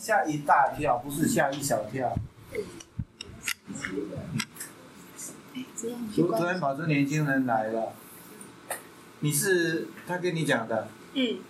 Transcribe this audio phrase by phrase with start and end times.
[0.00, 2.16] 吓一大跳，不是吓一小跳。
[6.14, 7.92] 昨昨天跑出年轻人来了，
[9.20, 11.40] 你是他跟你讲的，嗯，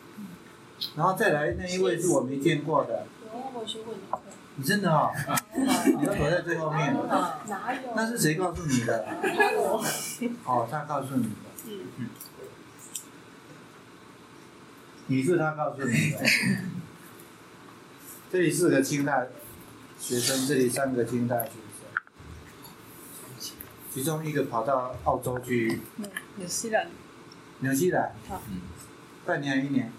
[0.96, 3.06] 然后再来那一位是我没见过的，
[3.54, 4.21] 我学过你的课。
[4.56, 5.12] 你真的哦，
[5.54, 6.92] 你要躲在最后面，
[7.46, 7.92] 哪有？
[7.94, 9.06] 那是谁告诉你的？
[10.44, 11.30] 哦，他告诉你的，
[11.69, 12.08] 嗯。
[15.06, 16.19] 你是他告诉你的。
[18.33, 19.27] 这里四个清大
[19.98, 21.51] 学生，这里三个清大学
[23.41, 23.51] 生，
[23.93, 25.80] 其中一个跑到澳洲去。
[26.37, 26.87] 纽西兰。
[27.59, 28.15] 纽西兰。
[28.29, 28.41] 好。
[29.27, 29.91] 半年一年？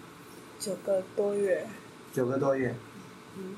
[0.58, 1.68] 九个多月。
[2.14, 2.74] 九个多月。
[3.38, 3.56] 嗯。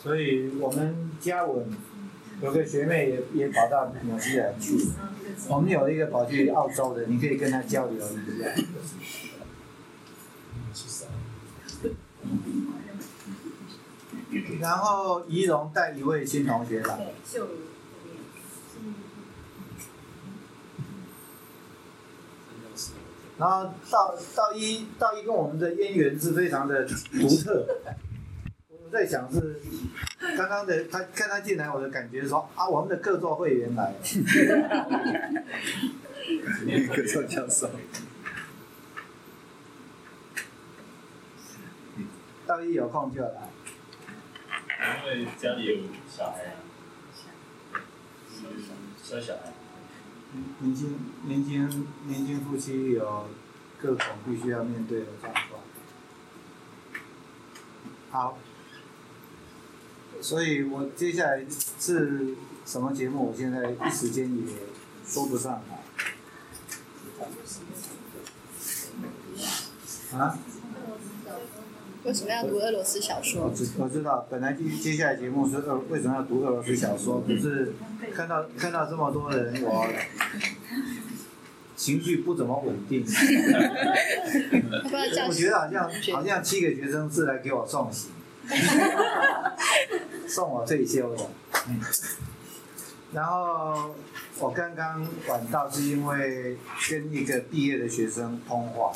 [0.00, 1.66] 所以我们嘉文
[2.40, 4.86] 有个学妹也也跑到纽西兰去，
[5.48, 8.48] 我们有一个跑去澳洲的，你可以跟他交流一下。
[14.60, 17.12] 然后仪容带一位新同学来。
[23.38, 27.66] 然后道道一道一跟我们的渊源是非常的独特。
[28.68, 29.60] 我在想是
[30.36, 33.96] 刚刚的他看他进来，我的感觉是说啊，我们的客座会员来了。
[36.94, 37.68] 客座教授。
[42.46, 43.48] 道一有空就来。
[44.82, 45.76] 因为家里有
[46.10, 46.58] 小孩啊，
[49.02, 49.52] 小小孩。
[50.60, 53.28] 年轻年轻年轻夫妻有
[53.80, 55.62] 各种必须要面对的状况。
[58.10, 58.38] 好，
[60.20, 61.44] 所以我接下来
[61.78, 63.30] 是什么节目？
[63.30, 64.42] 我现在一时间也
[65.06, 65.82] 说不上来。
[70.18, 70.38] 啊？
[72.04, 73.44] 为什么要读俄罗斯小说？
[73.44, 77.22] 我知我知道，本来接接下来节目是俄为什么要读俄罗斯小说？
[77.26, 77.74] 可是
[78.14, 79.86] 看到看到这么多人，我
[81.76, 83.04] 情绪不怎么稳定。
[85.28, 88.10] 我觉得好像好像七个学生是来给我送行，
[90.26, 91.24] 送我退休的。
[93.12, 93.94] 然后
[94.40, 96.56] 我刚刚晚到是因为
[96.90, 98.92] 跟一个毕业的学生通话，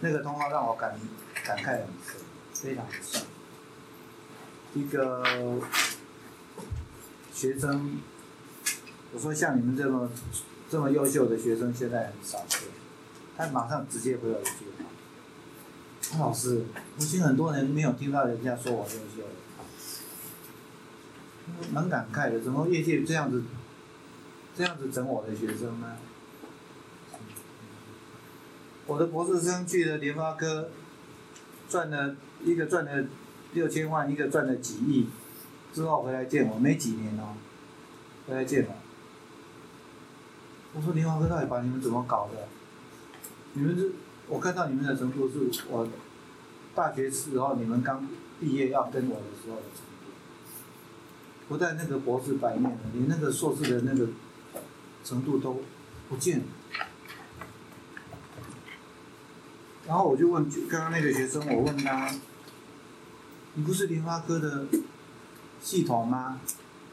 [0.00, 0.94] 那个通话让我感。
[1.44, 2.20] 感慨很深，
[2.52, 3.22] 非常深。
[4.74, 5.22] 一个
[7.32, 8.00] 学生，
[9.12, 10.10] 我说像你们这么
[10.70, 12.60] 这么优秀的学生，现在很少见。
[13.36, 16.64] 他马上直接回我一句话：“老师，
[16.96, 19.28] 我听很多人没有听到人家说我优秀。”
[21.72, 23.42] 蛮感慨的，怎么业界这样子
[24.56, 25.96] 这样子整我的学生呢？
[28.86, 30.70] 我的博士生去了联发科。
[31.72, 33.06] 赚了一个赚了
[33.54, 35.08] 六千万，一个赚了几亿，
[35.72, 37.32] 之后回来见我，没几年哦，
[38.28, 38.74] 回来见我。
[40.74, 42.46] 我说林华哥到底把你们怎么搞的？
[43.54, 43.92] 你们是，
[44.28, 45.88] 我看到你们的程度是我
[46.74, 48.06] 大学时候你们刚
[48.38, 50.12] 毕业要跟我的时候的程度，
[51.48, 54.10] 不但那个博士白面了，连那个硕士的那个
[55.02, 55.62] 程度都
[56.10, 56.42] 不见。
[59.86, 62.08] 然后我就问刚刚那个学生，我问他
[63.54, 64.66] ：“你不是联发科的
[65.60, 66.40] 系统吗？”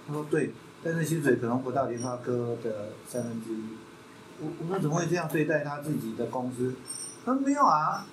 [0.08, 0.52] 他说：“对，
[0.84, 3.78] 但是薪水可能不到联发科的三分之一。”
[4.42, 6.74] 我我说：“怎么会这样对待他自己的公司？”
[7.24, 8.08] 他说：“没有啊，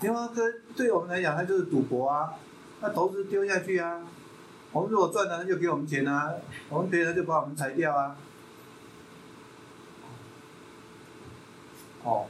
[0.00, 0.42] 联发科
[0.74, 2.34] 对我们来讲，它就是赌博啊，
[2.80, 4.02] 那投资丢下去啊，
[4.72, 6.32] 我们如果赚了，他就给我们钱啊，
[6.68, 8.16] 我们赔了就把我们裁掉啊。”
[12.02, 12.26] 哦。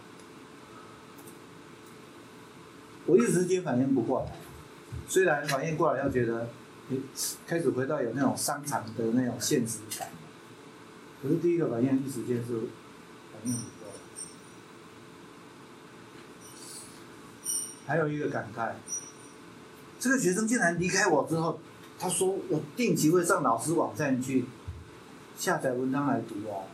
[3.07, 4.33] 我一时间反应不过来，
[5.09, 6.49] 虽然反应过来，要觉得，
[7.47, 10.09] 开始回到有那种商场的那种现实感，
[11.23, 12.61] 可是第一个反应一时间是
[13.33, 13.95] 反应不过来。
[17.87, 18.73] 还有一个感慨，
[20.01, 21.61] 这个学生竟然离开我之后，
[21.99, 24.45] 他说我定期会上老师网站去
[25.37, 26.65] 下载文章来读哦，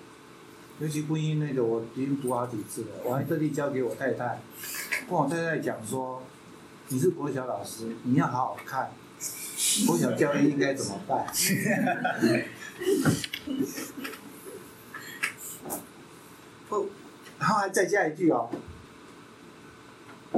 [0.79, 4.41] 尤其婚姻那个我已经读好几次了，我还特地交给我太太。
[5.09, 6.23] 跟我太太讲说，
[6.89, 8.91] 你是国小老师，你要好好看，
[9.87, 11.27] 国小教育应该怎么办？
[16.69, 16.89] 不，
[17.39, 18.49] 然后还再加一句哦，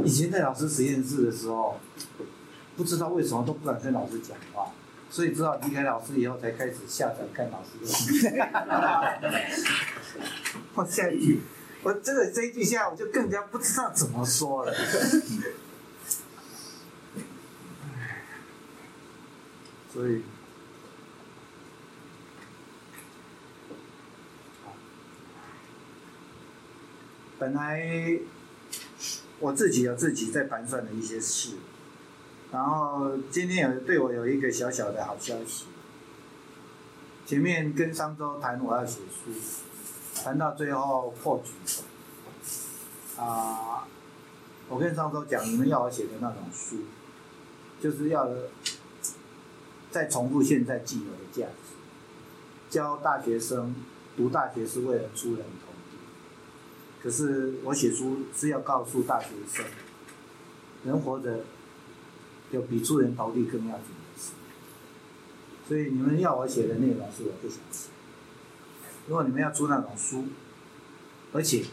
[0.04, 1.80] 以前在老师实验室的时候，
[2.76, 4.72] 不知道为什么都不敢跟老师讲话，
[5.14, 7.86] 所以知道离开老师以后才开始下载看老师的
[10.74, 11.40] 我下一句。
[11.84, 14.74] 我这个这一句下，我就更加不知道怎么说了。
[19.92, 20.24] 所以，
[27.38, 28.18] 本来
[29.38, 31.50] 我自己有自己在盘算的一些事，
[32.54, 35.64] 然后今天有对我有一个小小的好消息。
[37.26, 39.32] 前面跟商周谈我要写书，
[40.22, 41.50] 谈到最后破局，
[43.18, 43.88] 啊，
[44.68, 46.76] 我跟商周讲，你们要我写的那种书，
[47.80, 48.28] 就是要
[49.90, 51.74] 再重复现在既有的价值，
[52.70, 53.74] 教大学生
[54.16, 55.98] 读大学是为了出人头地，
[57.02, 59.64] 可是我写书是要告诉大学生，
[60.84, 61.40] 人活着
[62.54, 64.30] 有比出人头地更要紧的事。
[65.66, 67.88] 所以你们要我写的内容是我不想写。
[69.06, 70.26] 如果你们要出那种书，
[71.32, 71.64] 而且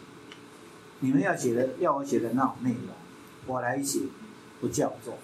[1.01, 2.89] 你们要写的要我写的那种内容，
[3.45, 4.01] 我来写
[4.60, 5.18] 不叫做。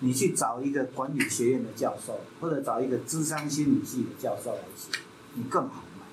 [0.00, 4.90] 你去找一个管理学院的教授，或者找一个智商心理系的教授来写，
[5.34, 6.04] 你更好卖。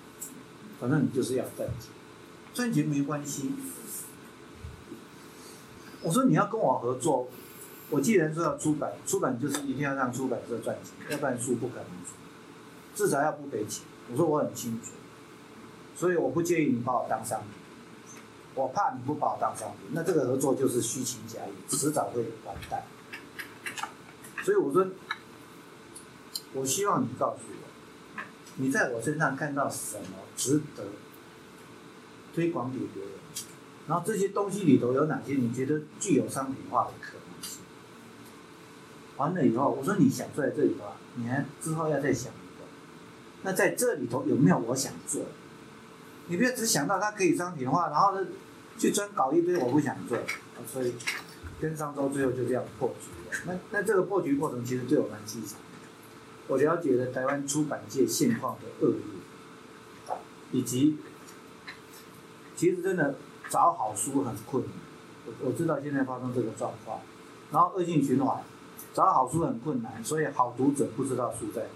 [0.80, 1.90] 反正你就是要赚钱，
[2.54, 3.52] 赚钱没关系。
[6.02, 7.28] 我说你要跟我合作。
[7.94, 12.16] 我既然说要出版，出版就是一定要让出版社赚钱，要不然书不可能出，
[12.96, 13.86] 至少要不赔钱。
[14.12, 14.94] 我说我很清楚，
[15.96, 17.50] 所以我不介意你把我当商品，
[18.56, 22.82] 我怕你不把我当商品，那这个合作就是虚情假意，迟早会完蛋。
[24.44, 24.88] 所以我说，
[26.54, 28.22] 我希望你告诉我，
[28.56, 30.84] 你在我身上看到什么值得
[32.34, 33.12] 推广给别人，
[33.88, 37.23] 然后这些东西里头有哪些你觉得具有商品化的可能。
[39.18, 42.66] 完了以后，我说你想坐在这里的话，你还之后要再想一个。
[43.44, 45.22] 那在这里头有没有我想做？
[46.28, 48.26] 你不要只想到它可以商品化，然后呢
[48.78, 50.18] 去专搞一堆我不想做。
[50.66, 50.96] 所以
[51.60, 53.38] 跟上周最后就这样破局了。
[53.46, 55.60] 那那这个破局过程其实对我蛮凄惨。
[56.48, 58.94] 我了解了台湾出版界现况的恶
[60.08, 60.16] 劣，
[60.52, 60.98] 以及
[62.56, 63.16] 其实真的
[63.50, 64.74] 找好书很困难。
[65.26, 67.00] 我我知道现在发生这个状况，
[67.52, 68.44] 然后恶性循环。
[68.94, 71.70] 找好书很困难，所以好读者不知道书在哪。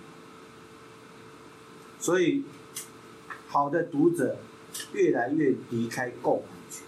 [2.00, 2.44] 所以
[3.48, 4.38] 好的读者
[4.94, 6.84] 越来越离开购买权，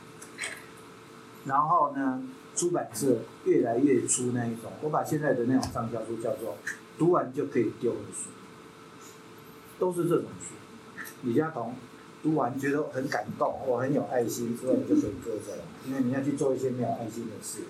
[1.46, 2.22] 然后呢，
[2.56, 6.56] 出版社越来越出那一种，我把现在的那种畅销书叫做
[7.00, 8.30] 读完就可以丢的书，
[9.80, 10.54] 都是这种书。
[11.24, 11.74] 李佳彤
[12.22, 17.64] 读完觉得很感动，我很有爱心，之后你就可以搁着了，因为你要去做一些没有爱心的事。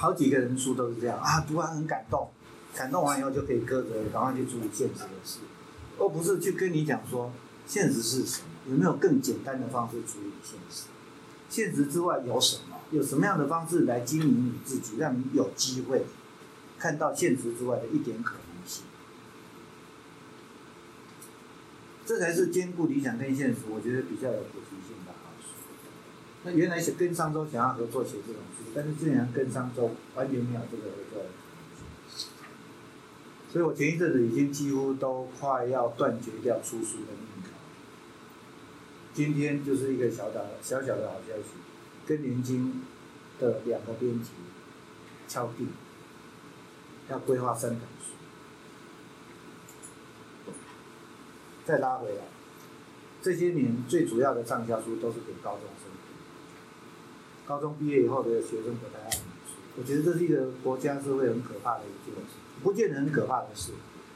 [0.00, 2.30] 好几个人书都是这样啊，读完很感动，
[2.74, 5.40] 感动完以后就可以搁着，赶快去处理现实的事，
[5.98, 7.30] 而不是去跟你讲说
[7.66, 10.84] 现实是什么，有没有更简单的方式处理现实？
[11.50, 12.78] 现实之外有什么？
[12.92, 16.06] 有什么样的方式来经营你自己，让你有机会
[16.78, 18.84] 看到现实之外的一点可能性？
[22.06, 24.38] 这才是兼顾理想跟现实，我觉得比较有。
[26.42, 31.22] 那原来是跟商周想要合作写这种书，但是竟然跟商周完全没有这个合作，
[33.52, 37.50] 所以我前一阵子已经几乎都快要断绝掉出书的念头。
[39.12, 41.50] 今天就是一个小的小小的好消息，
[42.06, 42.84] 跟年金
[43.38, 44.30] 的两个编辑
[45.28, 45.68] 敲定，
[47.10, 48.12] 要规划三本书，
[51.66, 52.22] 再拉回来，
[53.20, 55.99] 这些年最主要的畅销书都是给高中生。
[57.50, 63.72] 高中毕业以后的学生不太爱读书，我觉得这是一个国家社会很可怕的一件事，不见得很可怕的事，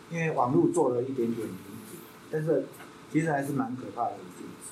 [0.09, 1.53] 因为网络做了一点点理
[1.91, 1.99] 解，
[2.31, 2.65] 但是
[3.11, 4.71] 其实还是蛮可怕的一件事。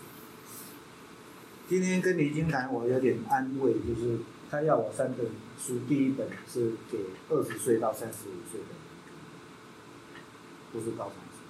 [1.69, 5.26] 今天跟李金谈，我有点安慰，就是他要我三本
[5.59, 6.99] 书，第一本是给
[7.31, 8.66] 二十岁到三十五岁的，
[10.73, 11.42] 不是高中生，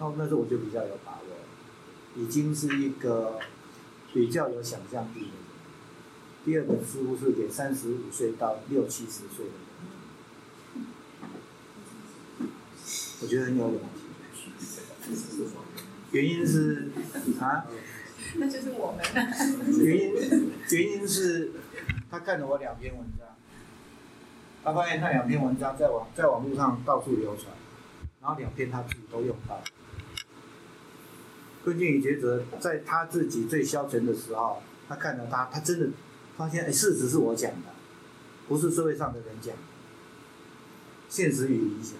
[0.00, 3.38] 那那时候我就比较有把握，已经是一个
[4.12, 5.45] 比较有想象力的。
[6.46, 9.52] 第二本书是给三十五岁到六七十岁的
[12.38, 12.48] 人，
[13.20, 13.80] 我觉得很有勇
[14.32, 14.52] 气。
[16.12, 16.88] 原因是
[17.40, 17.66] 啊，
[18.36, 19.04] 那就是我们。
[19.84, 20.14] 原因
[20.70, 21.50] 原因是，
[22.08, 23.26] 他看了我两篇文章，
[24.62, 27.52] 他发现那两篇文章在网在网络上到处流传，
[28.20, 29.60] 然后两篇他自己都用到。
[31.64, 35.88] 根据李觉哲在他自己最消沉的时候，他看到他，他真的。
[36.36, 37.68] 发现哎，事实是我讲的，
[38.48, 39.62] 不是社会上的人讲的。
[41.08, 41.94] 现实与理想，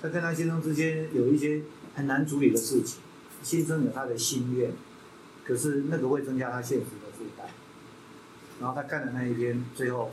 [0.00, 1.62] 他跟他先生之间有一些
[1.94, 3.00] 很难处理的事情，
[3.42, 4.72] 先生有他的心愿，
[5.44, 7.46] 可是那个会增加他现实的负担。
[8.60, 10.10] 然后他看了那一篇，最后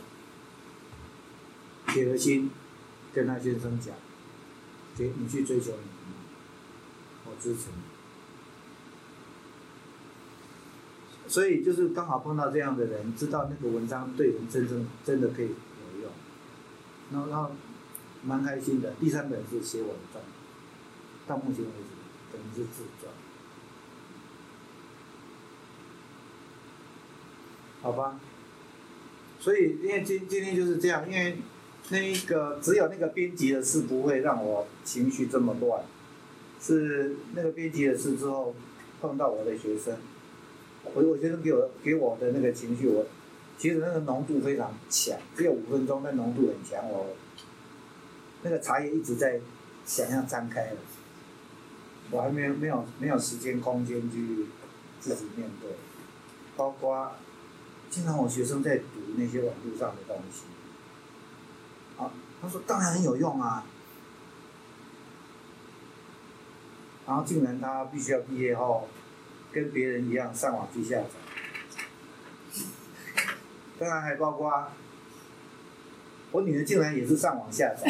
[1.88, 2.50] 铁了心
[3.14, 3.94] 跟他先生讲，
[4.96, 5.90] 给你去追求你，
[7.26, 7.99] 我支持你。
[11.30, 16.12] 所以就是刚好碰到这样的人，知道那个文章对人真正真的可以有用，
[17.12, 17.52] 然后然后
[18.24, 18.92] 蛮开心的。
[19.00, 20.24] 第三本是写我的传，
[21.28, 23.14] 到目前为止等于是自传，
[27.84, 28.20] 好吧？
[29.40, 31.38] 所以因为今今天就是这样，因为
[31.90, 35.84] 那一个只有那个编辑的事不会让我情绪这么乱，
[36.60, 38.56] 是那个编辑的事之后
[39.00, 39.96] 碰到我的学生。
[40.94, 43.06] 我我学生给我给我的那个情绪，我
[43.58, 46.88] 其实那个浓度非常强，只有五分钟，但浓度很强。
[46.90, 47.16] 我
[48.44, 49.40] 那个茶叶一直在
[49.86, 50.78] 想要张开了，
[52.12, 54.48] 我还没有没有没有时间空间去
[55.00, 55.72] 自己面对，
[56.56, 57.12] 包括
[57.90, 58.86] 经常我学生在读
[59.18, 60.44] 那些网络上的东西，
[61.98, 63.66] 啊，他说当然很有用啊，
[67.06, 68.88] 然后竟然他必须要毕业后。
[69.52, 71.06] 跟别人一样上网去下载，
[73.80, 74.68] 当然还包括
[76.32, 77.82] 我女儿竟然也是上网下载，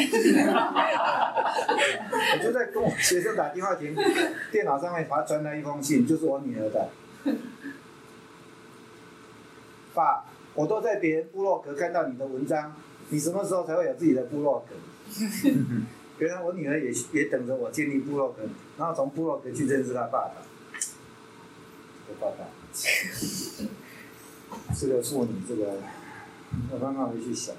[2.32, 3.94] 我就在跟我学生打电话前，
[4.50, 6.88] 电脑上面发传来一封信，就是我女儿的，
[9.92, 10.24] 爸，
[10.54, 12.74] 我都在别人部落格看到你的文章，
[13.10, 14.74] 你什么时候才会有自己的部落格？
[16.18, 18.42] 原来我女儿也也等着我建立部落格，
[18.78, 20.34] 然后从部落格去认识她爸爸。
[22.18, 22.48] 爸爸，
[24.74, 25.74] 这个妇女，这个
[26.72, 27.54] 我刚刚回去想，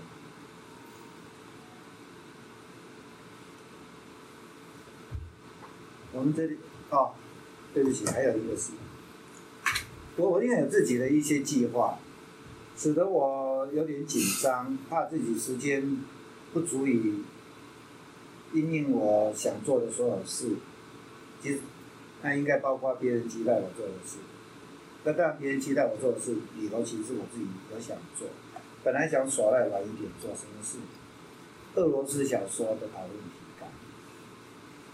[6.12, 6.58] 我们这里
[6.90, 7.14] 哦，
[7.74, 8.72] 对不起，还有一个事，
[10.18, 11.98] 我我因为有自己的一些计划，
[12.78, 16.04] 使得我有点紧张，怕自己时间
[16.54, 17.24] 不足以
[18.54, 20.58] 应应我想做的所有事，
[21.42, 21.62] 其实
[22.22, 24.18] 那应该包括别人期待我做的事。
[25.04, 28.28] 那当然，别人期待我做的事里头，其实是我自己有想做。
[28.84, 30.78] 本来想耍赖晚一点做什么事？
[31.76, 33.70] 俄罗斯小说的讨论题纲。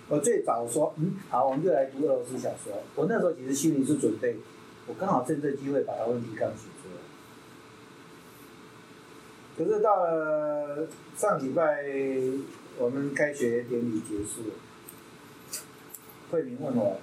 [0.10, 2.84] 我最早说，嗯，好，我们就来读俄罗斯小说。
[2.96, 4.38] 我那时候其实心里是准备，
[4.86, 7.02] 我刚好趁这机会把讨论题纲写出来。
[9.58, 11.84] 可是到了上礼拜，
[12.78, 14.52] 我们开学典礼结束，
[16.30, 17.00] 慧明问我，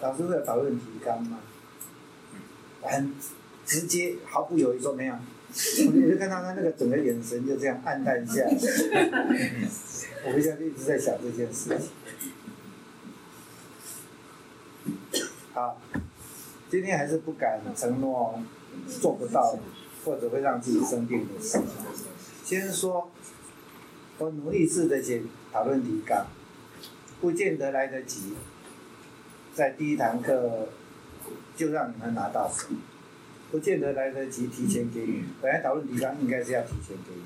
[0.00, 1.38] 老师会有讨论题纲吗？
[2.84, 3.12] 很
[3.66, 5.14] 直接，毫不犹豫说没有。
[5.14, 8.50] 我就看到他那个整个眼神就这样暗淡下来。
[10.26, 11.90] 我回家就一直在想这件事情。
[15.52, 15.80] 好，
[16.68, 18.40] 今天还是不敢承诺
[19.00, 19.56] 做不到，
[20.04, 21.60] 或者会让自己生病的事。
[22.44, 23.10] 先说，
[24.18, 25.22] 我努力试着写
[25.52, 26.26] 讨论题纲，
[27.20, 28.34] 不见得来得及，
[29.54, 30.68] 在第一堂课。
[31.56, 32.66] 就让你们拿到手，
[33.52, 35.24] 不见得来得及提前给你。
[35.40, 37.22] 本来讨论提纲应该是要提前给你，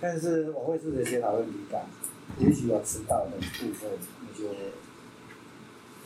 [0.00, 1.82] 但是我会试着写讨论提纲，
[2.38, 3.90] 也许有迟到的部分，
[4.20, 4.48] 你就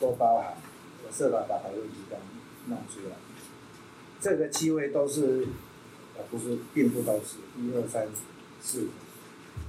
[0.01, 0.57] 多包涵。
[1.05, 2.19] 我设法把讨论提纲
[2.67, 3.15] 弄出来。
[4.19, 5.47] 这个七位都是，
[6.17, 8.07] 呃，不是，并不都是，一二三
[8.59, 8.87] 四，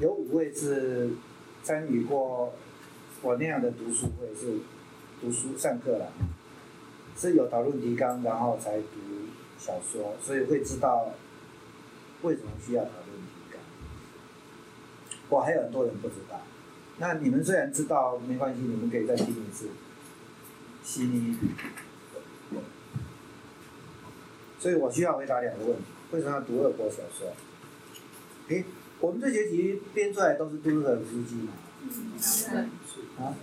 [0.01, 1.11] 有五位是
[1.63, 2.53] 参与过
[3.23, 4.59] 我那样的读书会是。
[5.21, 6.13] 读书上课了，
[7.17, 8.87] 是有讨论提纲，然后才读
[9.59, 11.11] 小说，所以会知道
[12.23, 13.61] 为什么需要讨论提纲。
[15.29, 16.41] 我还有很多人不知道，
[16.99, 19.69] 那你们虽然知道没关系，你们可以再听一次。
[20.85, 21.37] 悉尼，
[24.59, 27.33] 所以我需要回答两个问题：为什么要读二国小说？
[28.49, 28.65] 诶，
[29.01, 31.53] 我们这学期编出来都是都市的司机嘛？
[33.19, 33.35] 啊？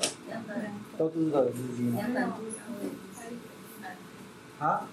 [0.97, 2.01] 都是这个资金吗？
[4.59, 4.87] 啊？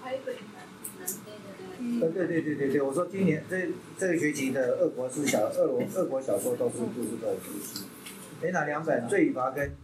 [1.99, 7.83] 对对对对对对，我说今年这这个学期的俄国是小俄罗俄国小说都是都是这个资金。
[8.41, 9.07] 哎，哪两本？
[9.07, 9.75] 罪与罚跟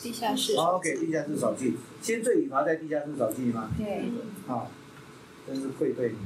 [0.00, 0.56] 地下室。
[0.56, 3.70] 好，OK，地下室手记，先罪与罚再地下室手记吗？
[3.76, 4.10] 对。
[4.46, 4.70] 好，
[5.46, 6.18] 真是愧对你，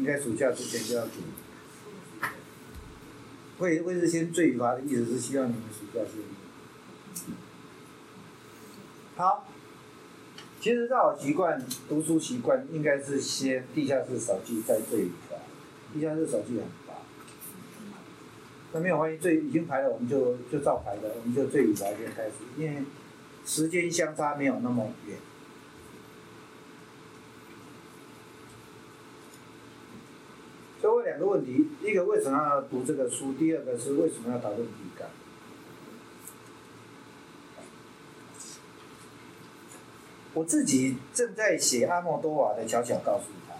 [0.00, 1.12] 应该暑假之前就要读。
[3.58, 6.20] 会会是先罪与罚的意思是希望你们暑假先。
[9.16, 9.48] 好，
[10.60, 15.36] 其实照我习惯读书习惯，应该是先《地下室扫地》再《罪与罚》。
[15.94, 17.00] 《地下室扫地》很薄，
[18.72, 22.82] 那没有关系，罪已经排了，我们就就照排的，我们就《罪与罚》先开始，因为
[23.46, 25.16] 时间相差没有那么远。
[31.02, 33.32] 两个问题，一个为什么要读这个书？
[33.34, 35.08] 第二个是为什么要讨论体感？
[40.34, 43.54] 我自己正在写阿莫多瓦的《悄悄告诉他》。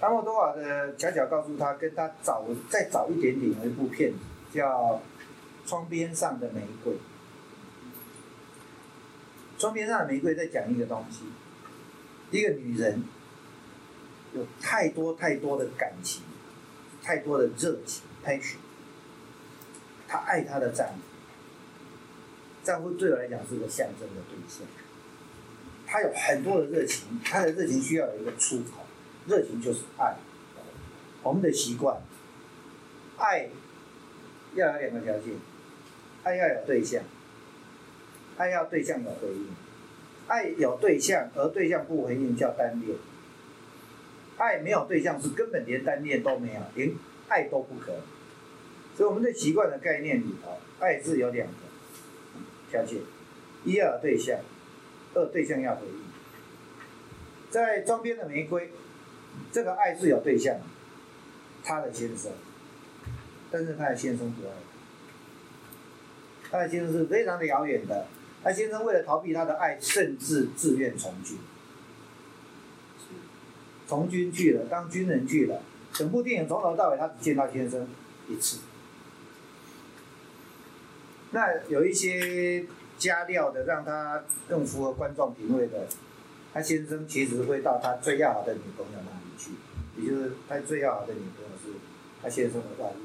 [0.00, 4.12] 阿莫多瓦的《悄悄告诉他》跟他早再早一点点有一部片
[4.52, 5.00] 叫
[5.68, 6.92] 《窗边上的玫瑰》。
[9.58, 11.24] 窗边上的玫瑰在讲一个东西，
[12.30, 13.02] 一个女人
[14.34, 16.22] 有太多太多的感情，
[17.02, 18.56] 太多的热情，passion。
[20.08, 20.94] 她爱她的丈夫，
[22.62, 24.66] 丈夫对我来讲是个象征的对象。
[25.86, 28.86] 她有很多的热情，她的热情需要有一个出口，
[29.26, 30.16] 热情就是爱。
[31.22, 32.00] 我们的习惯，
[33.18, 33.48] 爱
[34.54, 35.34] 要有两个条件，
[36.22, 37.02] 爱要有对象。
[38.36, 39.48] 爱要对象有回应，
[40.26, 42.96] 爱有对象而对象不回应叫单恋，
[44.40, 46.94] 爱没有对象是根本连单恋都没有，连
[47.28, 47.92] 爱都不可。
[48.96, 51.52] 所以我们的习惯的概念里头，爱是有两个
[52.70, 53.00] 条件：
[53.64, 54.38] 一要对象，
[55.14, 56.00] 二对象要回应。
[57.50, 58.70] 在装边的玫瑰，
[59.52, 60.56] 这个爱是有对象，
[61.62, 62.32] 他的先生，
[63.50, 64.52] 但是他的先生不爱
[66.50, 68.06] 他，的先生是非常的遥远的。
[68.42, 71.36] 他先生为了逃避他的爱，甚至自愿从军，
[73.90, 75.60] 从军去了，当军人去了。
[75.92, 77.88] 整部电影从头到尾，他只见到先生
[78.28, 78.60] 一次。
[81.32, 82.66] 那有一些
[82.98, 85.88] 加料的，让他更符合观众品味的，
[86.54, 89.50] 他先生其实会到他最要好的女朋友那里去，
[90.00, 91.76] 也就是他最要好的女朋友是
[92.22, 93.02] 他先生的外遇。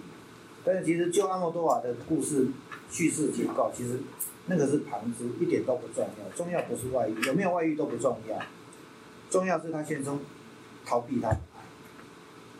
[0.63, 2.46] 但是其实就阿莫多瓦的故事
[2.92, 3.98] 叙事结构，其实。
[4.48, 6.38] 那个是旁支，一点都不重要。
[6.38, 8.39] 重要不是外遇，有没有外遇都不重要。
[9.27, 10.20] 重要是他先生
[10.86, 11.62] 逃避他的爱，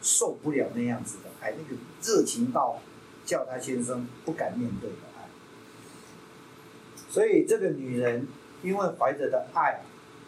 [0.02, 2.82] 受不了那样子的爱，那个热情到
[3.26, 5.28] 叫他先生不敢面对的爱。
[7.10, 8.28] 所以这个女人
[8.64, 9.82] 因为怀着的爱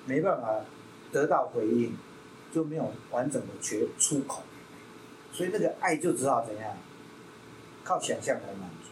[0.06, 0.62] 没办法
[1.12, 1.98] 得到回应，
[2.54, 4.44] 就没有完整的缺出口，
[5.34, 6.78] 所以那个爱就只好怎样，
[7.84, 8.90] 靠想象来满足。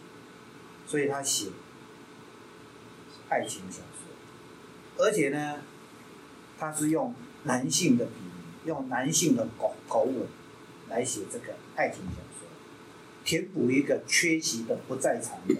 [0.87, 1.49] 所以他写。
[3.27, 5.59] 爱情小说，而且呢，
[6.59, 7.11] 他是用
[7.45, 8.11] 男性的笔，
[8.65, 10.27] 用男性的口口吻
[10.89, 12.47] 来写这个爱情小说，
[13.23, 15.55] 填补一个缺席的不在场的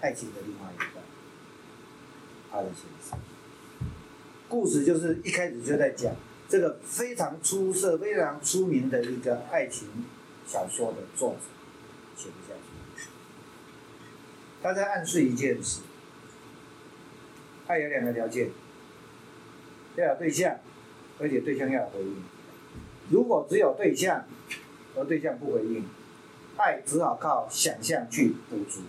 [0.00, 1.02] 爱情的另外一半。
[2.50, 3.18] 他的先生，
[4.48, 6.14] 故事就是一开始就在讲
[6.48, 9.88] 这个非常出色、非常出名的一个爱情
[10.46, 11.40] 小说的作者
[12.16, 13.08] 写不下去，
[14.62, 15.82] 他在暗示一件事。
[17.66, 18.48] 爱有两个条件，
[19.96, 20.56] 要有对象，
[21.20, 22.22] 而且对象要回应。
[23.10, 24.24] 如果只有对象，
[24.96, 25.84] 而对象不回应，
[26.56, 28.80] 爱只好靠想象去补足。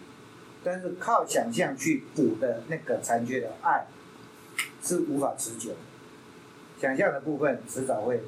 [0.64, 3.86] 但是靠想象去补的那个残缺的爱，
[4.82, 5.72] 是无法持久。
[6.80, 8.22] 想象的部分迟早会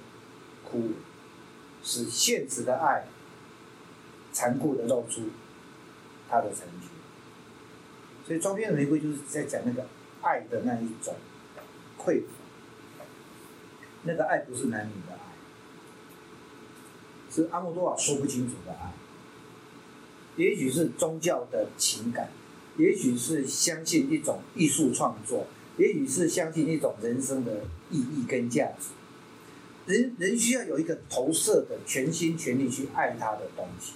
[0.63, 0.91] 枯萎，
[1.83, 3.05] 使现实的爱
[4.31, 5.23] 残酷的露出
[6.29, 6.87] 它的残缺。
[8.25, 9.85] 所以，装片的玫瑰就是在讲那个。
[10.21, 11.15] 爱的那一种
[11.97, 12.38] 匮乏，
[14.03, 15.19] 那个爱不是男女的爱，
[17.29, 18.93] 是阿莫多瓦说不清楚的爱。
[20.35, 22.29] 也许是宗教的情感，
[22.77, 28.89] 也许是相信一种艺术创作，也许是相信一种人生的意义跟价值。
[29.85, 33.93] 人人需要有一个投射的全心全力去爱他的东西，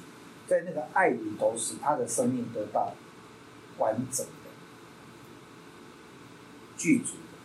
[0.47, 2.93] 在那个爱里头，使他的生命得到
[3.77, 4.25] 完整。
[6.75, 7.37] 剧组的，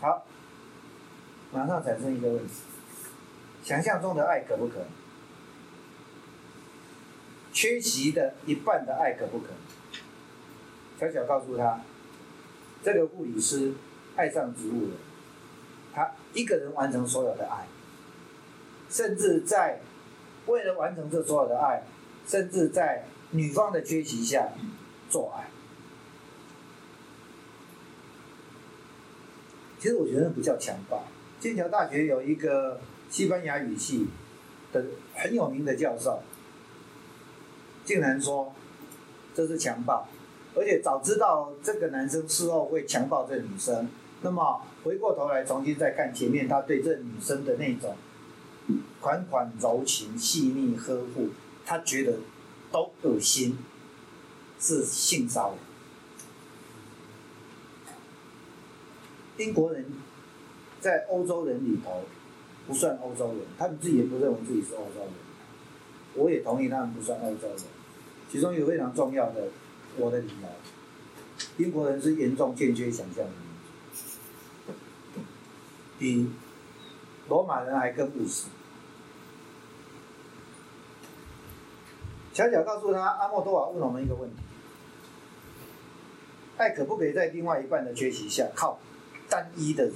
[0.00, 0.26] 好，
[1.52, 2.54] 马上产生一个问题：
[3.64, 4.84] 想象中的爱可不可？
[7.52, 9.56] 缺席的一半的爱可不可能？
[11.00, 11.80] 小小告诉他，
[12.84, 13.72] 这个护理师
[14.14, 14.96] 爱上植物了，
[15.94, 17.66] 他一个人完成所有的爱，
[18.88, 19.80] 甚至在
[20.46, 21.82] 为了完成这所有的爱，
[22.26, 24.48] 甚至在女方的缺席下
[25.08, 25.48] 做爱。
[29.80, 31.04] 其实我觉得那不叫强暴。
[31.40, 34.08] 剑桥大学有一个西班牙语系
[34.72, 36.20] 的很有名的教授，
[37.84, 38.52] 竟然说
[39.34, 40.08] 这是强暴，
[40.54, 43.88] 而且早知道这个男生事后会强暴这女生，
[44.22, 47.96] 那么回过头来重新再看前面他对这女生的那种
[49.00, 51.28] 款款柔情、细腻呵护，
[51.64, 52.18] 他觉得
[52.72, 53.58] 都恶心，
[54.58, 55.58] 是性骚扰。
[59.38, 59.86] 英国人
[60.80, 62.02] 在欧洲人里头
[62.66, 65.10] 不算欧洲人，他们自己也不认为自己是欧洲人。
[66.14, 67.58] 我也同意他们不算欧洲人。
[68.30, 69.48] 其中有非常重要的，
[69.96, 70.48] 我的理由，
[71.64, 73.30] 英国人是严重欠缺想象力，
[75.98, 76.30] 比
[77.28, 78.48] 罗马人还更务实。
[82.34, 84.36] 小小告诉他，阿莫多瓦问我们一个问题：
[86.56, 88.78] 爱可不可以在另外一半的缺席下，靠
[89.28, 89.94] 单一的人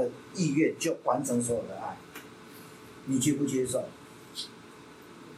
[0.00, 1.96] 的意愿就完成所有的爱？
[3.06, 3.84] 你接不接受？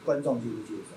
[0.05, 0.97] 观众接不接受？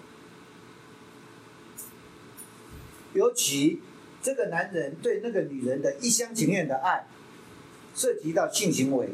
[3.13, 3.81] 尤其
[4.21, 7.07] 这个男人对那个女人的一厢情愿的爱，
[7.95, 9.09] 涉及到性行为，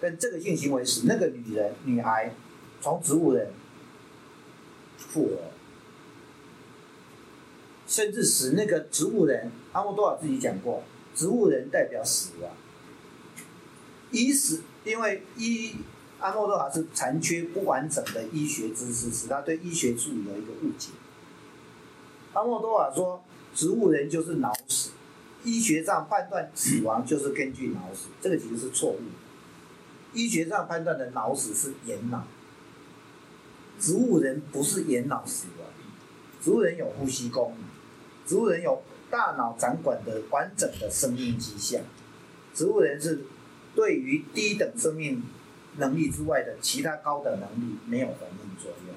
[0.00, 2.32] 跟这个性行为使那个女人、女孩
[2.80, 3.52] 从植物人
[4.98, 5.50] 复活，
[7.88, 12.52] 甚至使那个植物人，阿莫多瓦自己讲过，植物人代表死亡，
[14.14, 15.74] 以死，因为医
[16.20, 20.90] 阿莫多瓦是残缺不完整的医学知识，使他对医学术语有一个误解。
[22.32, 23.22] 阿莫多瓦说，
[23.54, 24.90] 植物人就是脑死，
[25.42, 29.04] 医学上判断死亡就是根据脑死，这个其实是错误的。
[30.12, 32.24] 医学上判断的脑死是眼脑，
[33.80, 35.66] 植物人不是眼脑死亡，
[36.40, 37.66] 植物人有呼吸功能，
[38.24, 41.82] 植物人有大脑掌管的完整的生命迹象，
[42.54, 43.24] 植物人是
[43.74, 45.22] 对于低等生命
[45.78, 48.94] 能力之外的其他高等能力没有反应作用。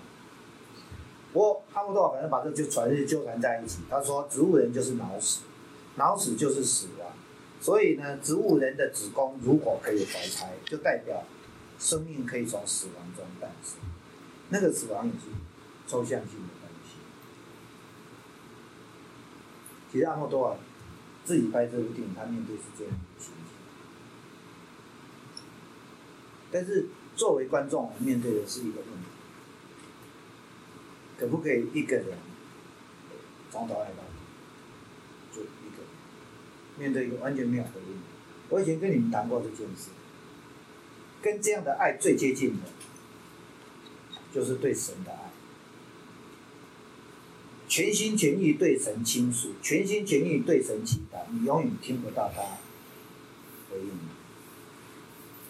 [1.34, 3.80] 不过阿莫多瓦反正把这就传就纠缠在一起。
[3.90, 5.42] 他说，植物人就是脑死，
[5.96, 7.12] 脑死就是死亡。
[7.60, 11.24] 所以呢，植物人的子宫如果可以怀胎，就代表
[11.80, 13.80] 生命可以从死亡中诞生。
[14.50, 15.20] 那个死亡也是
[15.88, 16.96] 抽象性的东西。
[19.92, 20.56] 其实阿莫多瓦
[21.26, 23.34] 自己拍这部电影，他面对是这样的情。
[26.52, 29.08] 但是作为观众，面对的是一个问题。
[31.20, 32.18] 可不可以一个人
[33.52, 35.88] 从头爱到尾，就一个人
[36.78, 38.00] 面对一个完全没有回应？
[38.50, 39.90] 我以前跟你们谈过这件事，
[41.22, 42.68] 跟这样的爱最接近的，
[44.32, 45.32] 就是对神的爱，
[47.68, 52.42] 全心全意对神倾诉，全心全意对神祈祷，你永远听不到他
[53.72, 54.17] 回应你。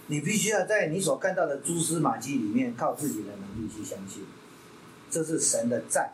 [0.08, 4.26] 你必须要在你所看到的蛛丝马迹里面，靠自己的能力去相信。
[5.10, 6.12] 这是神的在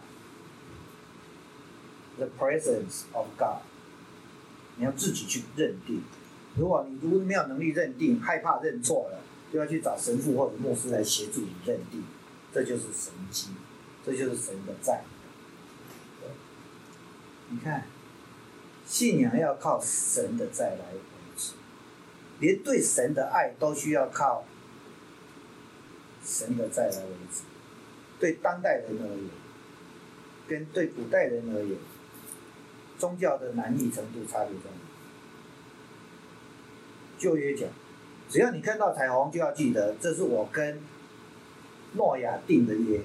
[2.17, 3.61] ，the presence of God。
[4.77, 6.01] 你要自己去认定。
[6.55, 9.19] 如果你如果没有能力认定，害怕认错了，
[9.51, 12.03] 就要去找神父或者牧师来协助你认定。
[12.51, 13.49] 这就是神迹，
[14.05, 15.03] 这就是神的在。
[17.49, 17.85] 你看，
[18.85, 20.85] 信仰要靠神的在来，
[22.43, 24.43] 连对神的爱都需要靠
[26.21, 27.43] 神的在来维持。
[28.19, 29.29] 对当代人而言，
[30.45, 31.77] 跟对古代人而言，
[32.97, 34.77] 宗教的难易程度差别在哪？
[37.17, 37.69] 旧约讲，
[38.27, 40.81] 只要你看到彩虹，就要记得这是我跟
[41.93, 42.99] 诺亚定的约。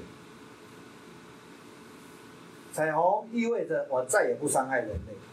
[2.72, 5.27] 彩虹意味着我再也不伤害人类。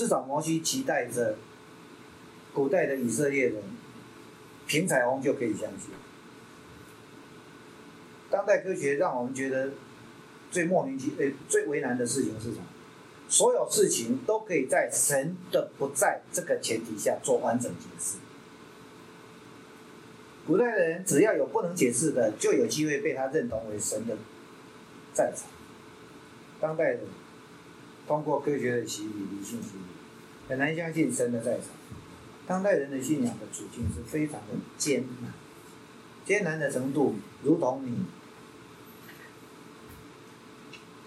[0.00, 1.36] 至少摩西期待着。
[2.54, 3.62] 古代的以色列人
[4.66, 5.90] 凭彩虹就可以相信。
[8.30, 9.72] 当代科学让我们觉得
[10.50, 12.64] 最莫名其呃最为难的事情是什么？
[13.28, 18.16] 所有事情都可以在神的不在这个前提下做完整解释。
[20.46, 24.16] 古代的人只要有不能解释的，就有机会被他认同为神的
[25.12, 25.46] 在场。
[26.58, 27.00] 当代人
[28.10, 29.84] 通过科学的洗礼、理性洗礼，
[30.48, 31.66] 很难相信神的在场。
[32.44, 35.32] 当代人的信仰的处境是非常的艰难，
[36.24, 38.06] 艰难的程度，如同你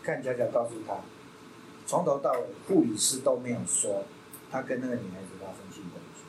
[0.01, 1.01] 看佳佳告诉他，
[1.85, 4.05] 从头到尾护理师都没有说
[4.49, 6.21] 他跟那个女孩子发生性关系，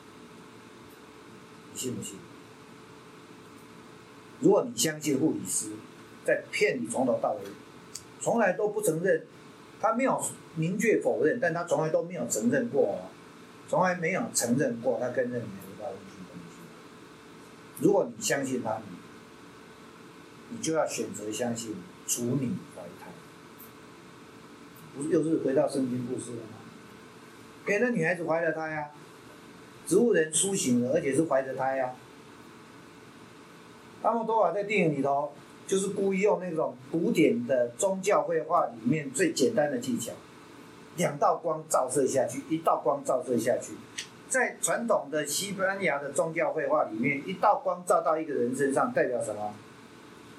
[1.71, 2.17] 你信不信？
[4.41, 5.71] 如果你相信护理师
[6.25, 7.39] 在骗你，从头到尾
[8.19, 9.25] 从来都不承认，
[9.85, 10.19] 他没有
[10.55, 12.99] 明确否认，但他从来都没有承认过。
[13.67, 15.47] 从来没有承认过他跟任何人
[15.79, 16.55] 发生性关系。
[17.79, 18.79] 如果你相信他，
[20.49, 21.75] 你就要选择相信
[22.07, 23.11] 处女怀胎。
[24.95, 26.59] 不是又是回到圣经故事了吗？
[27.65, 28.89] 给那女孩子怀了胎呀，
[29.87, 31.95] 植物人苏醒了，而且是怀着胎呀。
[34.03, 35.33] 阿莫多瓦在电影里头
[35.67, 40.11] 就是故意用那种古典的宗教绘画里面最简单的技巧，
[40.97, 43.73] 两道光照射下去，一道光照射下去。
[44.27, 49.53] 在传统的西班牙的宗教绘画里面，一道光照到一个人身上，代表什么？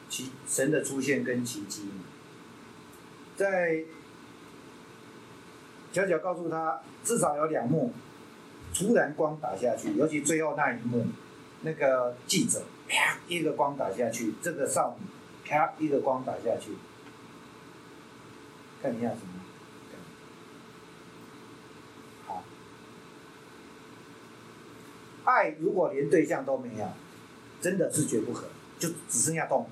[0.09, 1.89] 奇神的出现跟奇迹。
[3.37, 3.83] 在
[5.93, 7.93] 小小告诉他，至少有两幕，
[8.75, 11.07] 突然光打下去，尤其最后那一幕，
[11.63, 15.07] 那个记者啪一个光打下去，这个少女
[15.45, 16.73] 啪一个光打下去，
[18.83, 19.33] 看一下什么？
[22.27, 22.45] 好，
[25.25, 26.89] 爱如果连对象都没有，
[27.61, 29.71] 真的是绝不可能，就只剩下痛苦。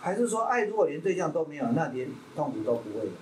[0.00, 3.12] 还是说，爱如果连对象都没有，那连痛苦都不会有？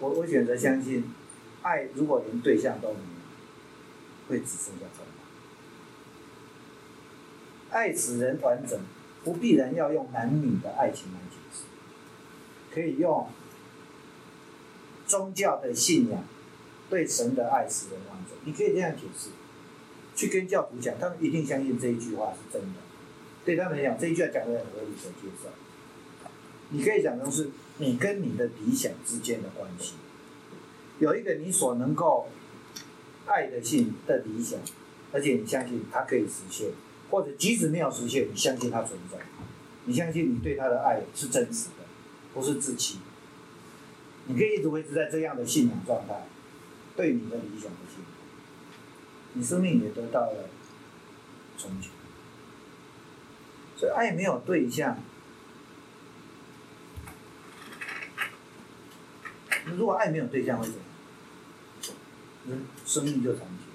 [0.00, 1.12] 我我选择相信，
[1.62, 3.04] 爱如果连对象都没有，
[4.28, 5.12] 会只剩下痛苦。
[7.70, 8.78] 爱使人完整，
[9.24, 11.64] 不必然要用男女的爱情来解释，
[12.72, 13.28] 可以用
[15.06, 16.24] 宗教的信仰
[16.88, 18.38] 对神的爱使人完整。
[18.44, 19.30] 你可以这样解释，
[20.14, 22.78] 去跟教徒讲，他们一定相信这一句话是真的。
[23.44, 25.48] 对他们来讲，这一句话讲的很合理，可接受。
[26.70, 29.94] 你可以讲成是你跟你的理想之间的关系，
[30.98, 32.28] 有一个你所能够
[33.26, 34.58] 爱的信的理想，
[35.12, 36.68] 而且你相信它可以实现，
[37.10, 39.18] 或者即使没有实现，你相信它存在，
[39.84, 41.84] 你相信你对他的爱是真实的，
[42.34, 42.98] 不是自欺。
[44.26, 46.26] 你可以一直维持在这样的信仰状态，
[46.94, 48.12] 对你的理想的信仰，
[49.32, 50.50] 你生命也得到了
[51.58, 51.88] 憧憬。
[53.74, 54.98] 所以爱没有对象，
[59.76, 60.82] 如果爱没有对象会怎样？
[62.48, 63.68] 人生命就残缺。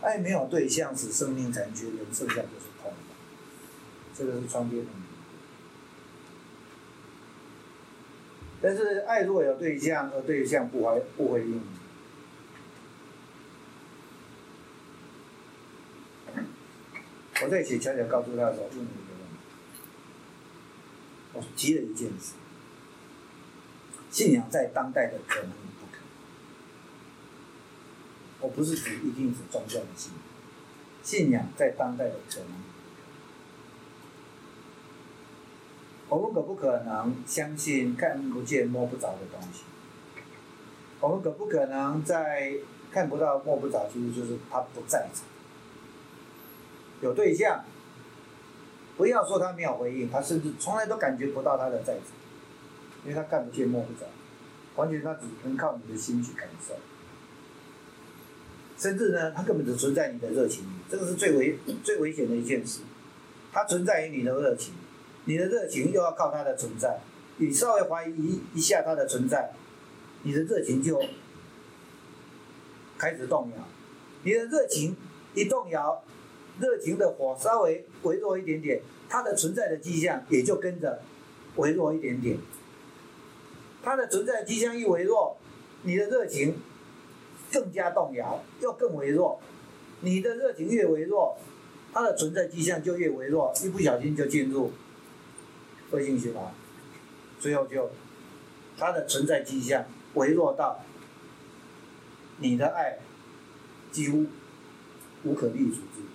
[0.00, 2.92] 爱没有对象使生命残缺，人剩下就是空。
[4.14, 4.90] 这个是窗边的。
[8.60, 11.62] 但是爱如果有对象，而对象不回不回应。
[17.40, 19.38] 我在写悄悄告诉他的时候，问了一个问题，
[21.34, 22.32] 我急了一件事：
[24.18, 26.08] 信仰在当代的可能与不可能。
[28.40, 30.20] 我不是指一定是宗教的信仰，
[31.04, 33.02] 信仰在当代的可能与不可
[36.08, 36.18] 能。
[36.18, 39.62] 我们可不可能相信看不见摸不着的东西？
[40.98, 42.54] 我们可不可能在
[42.90, 45.22] 看不到摸不着，其实就是他不在场。
[47.02, 47.64] 有对象，
[48.96, 52.06] 不要说他没有回应，他甚至从来都感觉不到他的在场，
[53.04, 54.06] 因为他看不见摸不着，
[54.76, 56.74] 完全他只能靠你的心去感受。
[58.76, 62.80] 甚至呢，他根本只存在你的热情里，这个是最危最危险的一件事。
[63.52, 64.74] 他存在于你的热情，
[65.24, 67.00] 你的热情又要靠他的存在，
[67.38, 69.52] 你稍微怀疑一下他的存在，
[70.22, 71.02] 你的热情就
[72.96, 73.64] 开始动摇，
[74.22, 74.96] 你的热情
[75.34, 76.02] 一动摇。
[76.60, 81.00] 热情的火稍微微弱一点点，它的存在的迹象也就跟着
[81.54, 82.36] 微弱一点点。
[83.88, 85.38] 它的存在迹象一微弱，
[85.84, 86.58] 你的热情
[87.50, 89.40] 更加动摇，又更微弱。
[90.02, 91.38] 你的热情越微弱，
[91.90, 94.72] 它的存在迹象就越微弱，一不小心就进入
[95.90, 96.52] 恶性循环，
[97.40, 97.90] 最后就
[98.76, 100.84] 它的存在迹象微弱到
[102.36, 102.98] 你的爱
[103.90, 104.26] 几乎
[105.24, 106.08] 无可立足之地。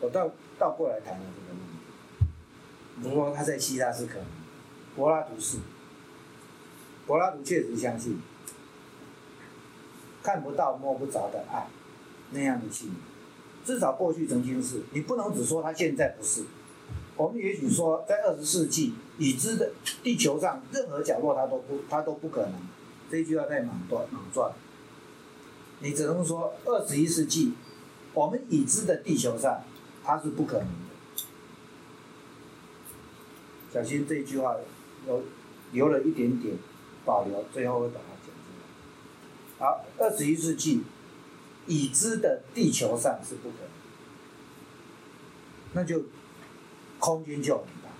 [0.00, 1.24] 我倒倒过来谈了
[3.02, 3.14] 这个问题。
[3.14, 4.24] 如果他在希腊是可能，
[4.94, 5.58] 柏拉图是，
[7.06, 8.20] 柏拉图确实相信
[10.22, 11.66] 看不到摸不着的爱
[12.30, 12.98] 那样的信念，
[13.64, 14.82] 至少过去曾经是。
[14.92, 16.44] 你不能只说他现在不是。
[17.16, 22.52] 我们也许说，在二十世纪已知的地球上任何角落，他都不他都不可能。
[23.10, 24.52] 这句话太莽断莽撞。
[25.80, 27.52] 你只能说二十一世纪
[28.12, 29.62] 我们已知的地球上。
[30.08, 30.68] 它是不可能。
[33.76, 34.56] 小心这一句话
[35.06, 35.22] 有
[35.72, 36.56] 留了一点点
[37.04, 38.64] 保留，最后会把它讲出来。
[39.58, 40.82] 好，二十一世纪
[41.66, 43.68] 已知的地球上是不可能，
[45.74, 46.04] 那就
[46.98, 47.90] 空间就很大。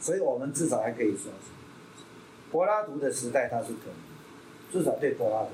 [0.00, 1.30] 所以我们至少还可以说，
[2.50, 5.50] 柏拉图的时代它是可能，至少对柏拉图。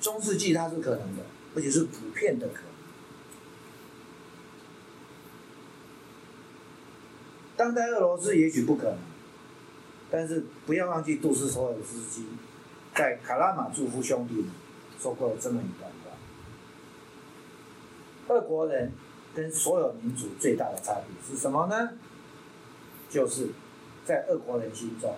[0.00, 1.24] 中世纪它是可能的，
[1.56, 2.73] 而且是普遍的可能。
[7.56, 8.98] 当代俄罗斯也许不可能，
[10.10, 12.26] 但是不要忘记杜斯托尔斯基，
[12.94, 14.46] 在卡拉马祝夫兄弟
[15.00, 15.90] 说过这么一段
[18.28, 18.92] 话：俄国人
[19.34, 21.90] 跟所有民族最大的差别是什么呢？
[23.08, 23.50] 就是
[24.04, 25.14] 在俄国人心中，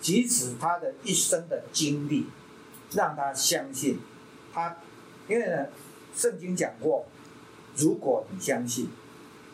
[0.00, 2.26] 即使他的一生的经历
[2.92, 3.98] 让他相信
[4.52, 4.76] 他，
[5.28, 5.66] 因为呢，
[6.14, 7.04] 圣经讲过，
[7.76, 8.88] 如果你相信，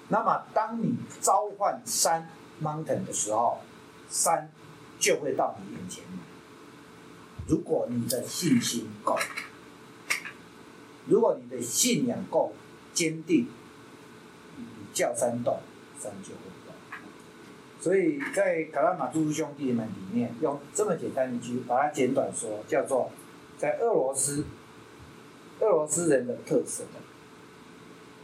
[0.09, 2.31] 那么当你召唤山
[2.62, 3.59] mountain 的时候，
[4.09, 4.51] 山
[4.99, 6.05] 就会到你眼前。
[7.47, 9.16] 如果你的信心够，
[11.07, 12.53] 如果你的信仰够
[12.92, 13.49] 坚定，
[14.57, 15.61] 你叫山动，
[15.99, 16.75] 山就会动。
[17.81, 23.11] 所以在卡拉马朱兄弟们里面，用这么简单一句把它简短说，叫做
[23.57, 24.44] 在俄罗斯，
[25.61, 26.85] 俄罗斯人的特色，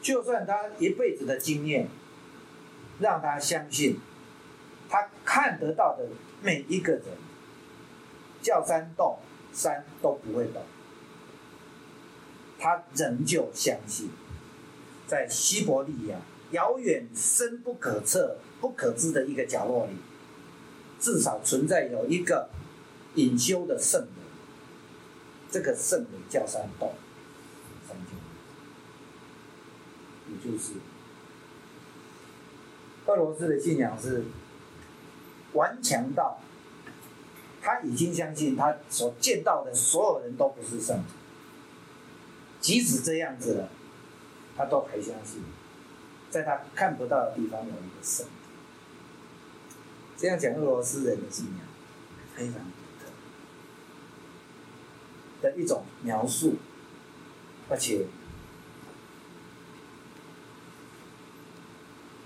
[0.05, 1.89] 就算他一辈子的经验
[3.01, 3.99] 让他相信，
[4.89, 6.07] 他看得到的
[6.43, 7.03] 每一个人
[8.43, 9.19] 叫山动，
[9.55, 10.63] 山都不会动，
[12.59, 14.11] 他仍旧相信，
[15.07, 16.19] 在西伯利亚
[16.51, 18.37] 遥远深不可测。
[18.61, 19.93] 不可知的一个角落里，
[20.99, 22.49] 至少存在有一个
[23.15, 24.11] 隐修的圣人。
[25.51, 26.95] 这个圣人叫山洞，
[27.87, 28.17] 山洞，
[30.43, 30.75] 就是
[33.07, 34.25] 俄罗斯的信仰是
[35.53, 36.41] 顽强到
[37.61, 41.05] 他已经相信他所见到的所有人都不是圣人，
[42.61, 43.69] 即使这样子了，
[44.57, 45.43] 他都还相信，
[46.31, 48.27] 在他看不到的地方有一个圣。
[50.17, 51.67] 这样讲俄罗斯人的信仰
[52.35, 52.71] 非常独
[55.43, 56.57] 特的一种描述，
[57.69, 58.07] 而且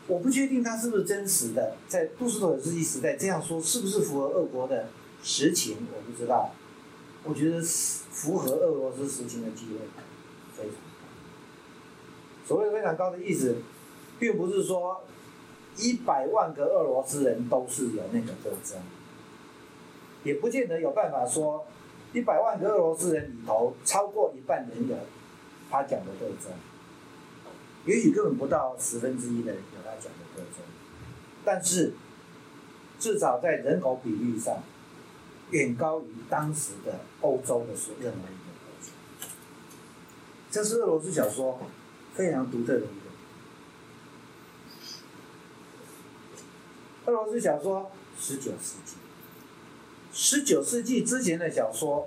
[0.09, 4.88] 我不确定他是不是真实的，在杜斯妥也斯基时代这样说是不是符合俄国的
[5.23, 6.51] 实情，我不知道。
[7.23, 9.79] 我觉得符合俄罗斯实情的机会
[10.57, 11.07] 非常高。
[12.44, 13.59] 所谓非常高的意思，
[14.18, 15.05] 并不是说。
[15.81, 18.77] 一百万个俄罗斯人都是有那个特征，
[20.25, 21.64] 也不见得有办法说
[22.12, 24.97] 一百万个俄罗斯人里头超过一半人有
[25.71, 26.51] 他讲的特征，
[27.87, 30.64] 也许根本不到十分之一的人有他讲的特征，
[31.45, 31.95] 但是
[32.99, 34.62] 至少在人口比率上
[35.51, 38.93] 远高于当时的欧洲的所任何一个国家，
[40.51, 41.59] 这是俄罗斯小说
[42.14, 42.88] 非常独特的一个。
[47.07, 48.97] 俄罗斯小说，十九世纪，
[50.12, 52.07] 十九世纪之前的小说，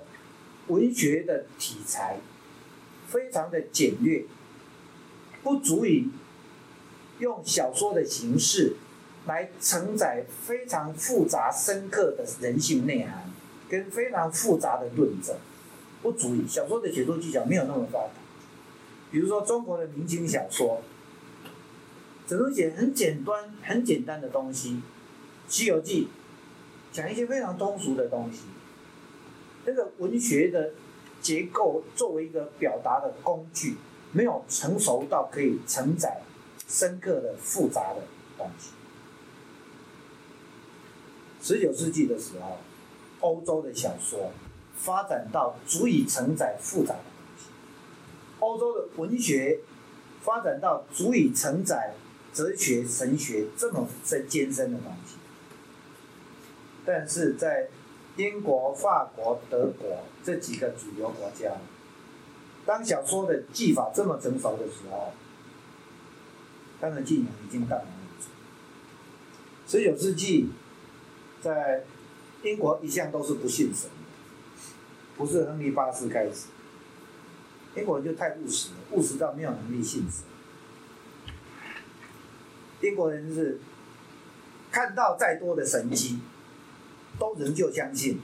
[0.68, 2.18] 文学的题材
[3.08, 4.24] 非常的简略，
[5.42, 6.08] 不足以
[7.18, 8.76] 用小说的形式
[9.26, 13.30] 来承载非常复杂深刻的人性内涵
[13.68, 15.36] 跟非常复杂的论证，
[16.02, 16.46] 不足以。
[16.46, 18.10] 小说的写作技巧没有那么发达。
[19.10, 20.82] 比如说中国的明清小说，
[22.26, 24.70] 只能写很简单、很简单的东西。
[25.54, 26.08] 《西游记》
[26.96, 28.40] 讲一些非常通俗的东西，
[29.66, 30.70] 这个文学的
[31.20, 33.76] 结构作为一个表达的工具，
[34.12, 36.20] 没有成熟到可以承载
[36.68, 38.02] 深刻的复杂的
[38.38, 38.70] 东西。
[41.42, 42.58] 十九世纪的时候，
[43.20, 44.30] 欧洲的小说
[44.76, 47.46] 发展到足以承载复杂的东西，
[48.40, 49.60] 欧洲的文学
[50.22, 51.94] 发展到足以承载
[52.32, 55.16] 哲学、神学这么深艰深的东西。
[56.84, 57.68] 但是在
[58.16, 61.52] 英国、法国、德国这几个主流国家，
[62.64, 65.12] 当小说的技法这么成熟的时候，
[66.80, 67.88] 他的技能已经到哪里
[69.66, 70.50] 十九世纪，
[71.40, 71.84] 在
[72.42, 73.96] 英国一向都是不信神的，
[75.16, 76.46] 不是亨利八世开始，
[77.76, 80.24] 英国人就太务实了，务实到没有能力信神。
[82.80, 83.60] 英国人是
[84.70, 86.18] 看到再多的神迹。
[87.18, 88.20] 都仍旧相信，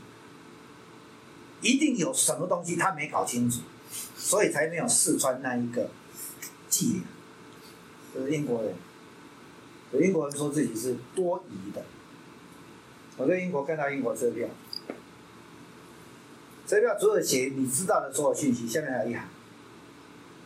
[1.61, 3.61] 一定有什么东西他没搞清楚，
[4.19, 5.89] 所以才没有试穿那一个
[6.69, 7.03] 伎俩。
[8.15, 8.75] 就是英国人，
[10.03, 11.83] 英国人说自己是多疑的。
[13.17, 14.49] 我在英国看到英国车票，
[16.67, 19.25] 车票除了写你知道的所有信息，下面还有一行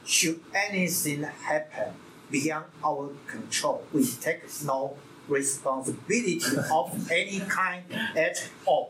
[0.06, 1.92] ：Should anything happen
[2.30, 4.94] beyond our control, we take no.
[5.28, 7.84] responsibility of any kind
[8.16, 8.88] at all。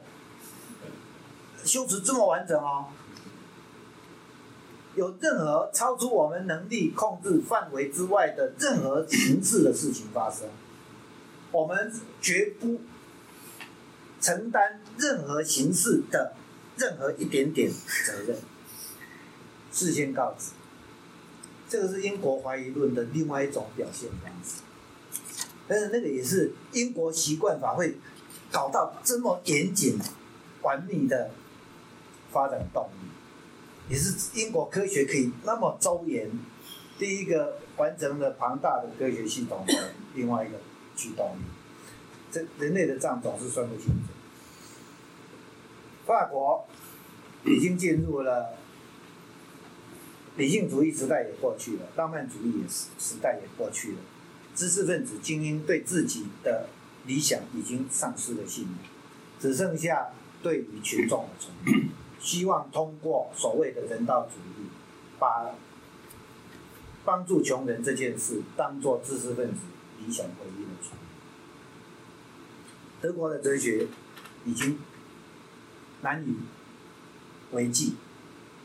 [1.62, 2.86] 修辞这么完整哦，
[4.94, 10.48] 有任何超出我们能力控制范围之外的任何形式的事情发生，
[11.50, 12.80] 我们绝不
[14.20, 16.34] 承担任何形式的
[16.76, 18.36] 任何一点点责任，
[19.72, 20.50] 事先告知。
[21.68, 24.60] 这个是英国怀疑论的另外一种表现方式，
[25.66, 27.96] 但是那个也是英国习惯法会
[28.50, 29.98] 搞到这么严谨、
[30.60, 31.30] 完密的
[32.30, 33.08] 发展动力，
[33.92, 36.30] 也是英国科学可以那么周延，
[36.98, 40.56] 第一个完成了庞大的科学系统的另外一个
[40.96, 41.42] 驱动力。
[42.30, 44.14] 这人类的账总是算不清楚。
[46.06, 46.66] 法国
[47.44, 48.54] 已经进入了。
[50.38, 53.98] 理性主义时代也过去了，浪漫主义也时时代也过去了，
[54.54, 56.70] 知识分子精英对自己的
[57.04, 58.78] 理想已经丧失了信念，
[59.38, 60.06] 只剩下
[60.42, 61.72] 对于群众的崇拜，
[62.22, 64.68] 希望通过所谓的人道主义，
[65.18, 65.50] 把
[67.04, 69.62] 帮助穷人这件事当做知识分子
[69.98, 70.96] 理想唯一的传。
[73.00, 73.88] 德国的哲学
[74.44, 74.78] 已经
[76.02, 76.36] 难以
[77.50, 77.96] 为继。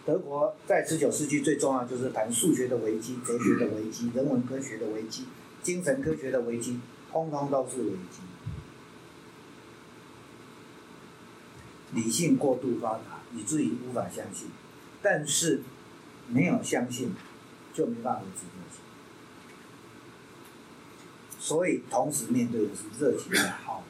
[0.05, 5.26] 德国在十九世纪最重要就是谈数学的危机、哲学的危机、人文科学的危机、
[5.64, 6.80] 精神科学的危机，
[7.12, 8.22] 通通都是危机。
[11.93, 14.49] 理性过度发达，以至于无法相信，
[15.01, 15.61] 但是
[16.27, 17.13] 没有相信
[17.73, 18.81] 就没办法维持热情，
[21.39, 23.83] 所以同时面对的是热情的耗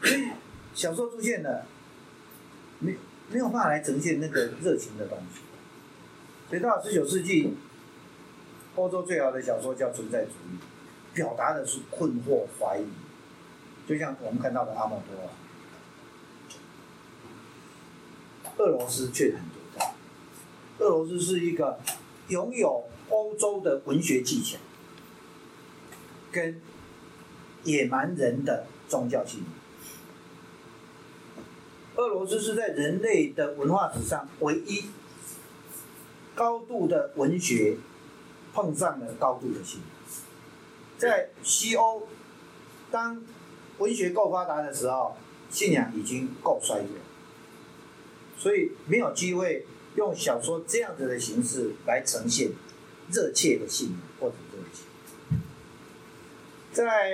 [0.00, 0.08] 弱。
[0.08, 0.28] 所以
[0.74, 1.66] 小说出现了，
[2.80, 2.96] 没。
[3.30, 5.40] 没有办法来呈现那个热情的东西，
[6.48, 7.54] 所以到十九世纪，
[8.74, 10.56] 欧洲最好的小说叫存在主义，
[11.12, 12.86] 表达的是困惑、怀疑，
[13.86, 15.30] 就像我们看到的阿莫多。
[18.58, 19.84] 俄罗斯却很独特，
[20.84, 21.78] 俄罗斯是一个
[22.28, 24.58] 拥有欧洲的文学技巧，
[26.32, 26.60] 跟
[27.62, 29.48] 野蛮人的宗教信仰。
[31.96, 34.84] 俄罗斯是在人类的文化史上唯一
[36.34, 37.76] 高度的文学
[38.52, 39.88] 碰上了高度的信仰。
[40.96, 42.08] 在西欧，
[42.90, 43.22] 当
[43.78, 45.16] 文学够发达的时候，
[45.48, 46.88] 信仰已经够衰弱，
[48.38, 49.66] 所以没有机会
[49.96, 52.52] 用小说这样子的形式来呈现
[53.10, 54.86] 热切的信仰或者热情。
[56.72, 57.10] 在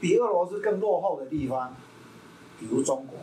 [0.00, 1.76] 比俄罗斯更落后的地方。
[2.60, 3.18] 比如中国，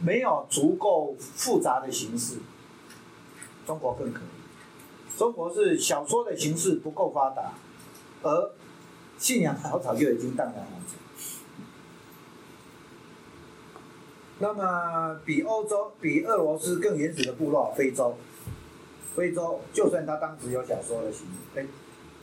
[0.00, 2.36] 没有足够复杂的形式，
[3.66, 5.18] 中国更可以。
[5.18, 7.54] 中国是小说的形式不够发达，
[8.22, 8.52] 而
[9.16, 11.01] 信仰早早就已经荡然无存。
[14.42, 18.16] 那么，比欧洲、比俄罗斯更原始的部落——非洲，
[19.14, 21.64] 非洲就算他当时有小说的形式，哎，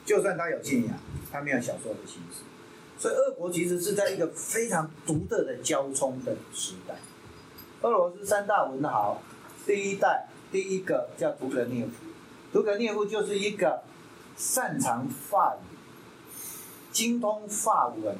[0.03, 0.99] 就算他有信仰，
[1.31, 2.43] 他没有小说的形式。
[2.97, 6.95] 所以，俄国其实是在一个非常独特的交冲的时代。
[7.83, 9.21] 俄罗斯三大文豪，
[9.65, 11.91] 第一代第一个叫屠格涅夫，
[12.51, 13.81] 屠格涅夫就是一个
[14.35, 15.77] 擅长法语、
[16.91, 18.17] 精通法文，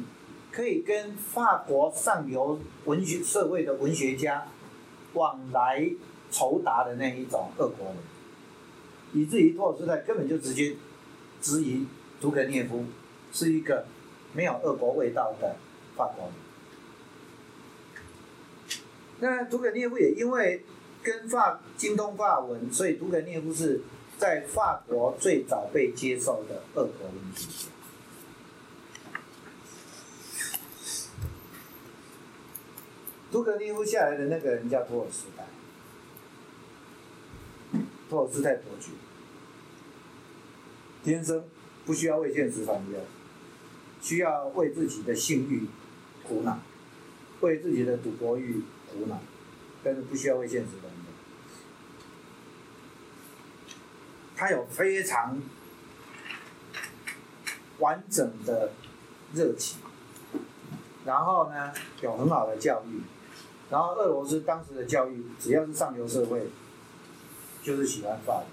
[0.52, 4.48] 可以跟法国上流文学社会的文学家
[5.14, 5.90] 往来
[6.32, 7.98] 酬答的那一种俄国人，
[9.14, 10.76] 以至于托尔斯泰根本就直接
[11.42, 11.86] 质疑
[12.20, 12.86] 屠格涅夫
[13.32, 13.86] 是一个。
[14.32, 15.56] 没有俄国味道的
[15.96, 16.34] 法国人。
[19.20, 20.64] 那屠格涅夫也因为
[21.02, 23.82] 跟法精通法文，所以屠格涅夫是
[24.20, 27.69] 在法国最早被接受的俄国文学
[33.32, 35.46] 屠格涅夫下来的那个人叫托尔斯泰，
[38.10, 38.92] 托尔斯泰伯爵，
[41.04, 41.44] 天生
[41.86, 43.00] 不需要为现实烦忧。
[44.02, 45.68] 需要为自己的性欲
[46.26, 46.58] 苦恼，
[47.42, 49.20] 为自己的赌博欲苦恼，
[49.84, 51.06] 但是不需要为现实烦恼。
[54.38, 55.42] 他有非常
[57.80, 58.72] 完整的
[59.34, 59.80] 热情，
[61.04, 63.02] 然后呢，有很好的教育，
[63.70, 66.48] 然后俄罗斯当时的教育，只要是上流社会，
[67.64, 68.46] 就是喜欢法文，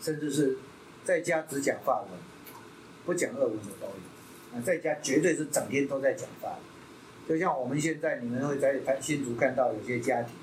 [0.00, 0.58] 甚至是
[1.04, 2.10] 在家只讲法文。
[3.04, 10.36] 不讲俄文的都有，啊，在家绝对是整天都在讲法语，就像我们现在，你们会在台新竹看到有些家庭，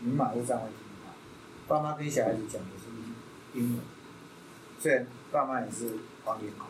[0.00, 1.12] 你们马路上会听到，
[1.68, 2.90] 爸妈跟小孩子讲的是
[3.56, 3.80] 英文，
[4.80, 6.66] 虽然爸妈也是方言口。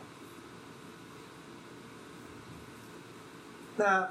[3.79, 4.11] 那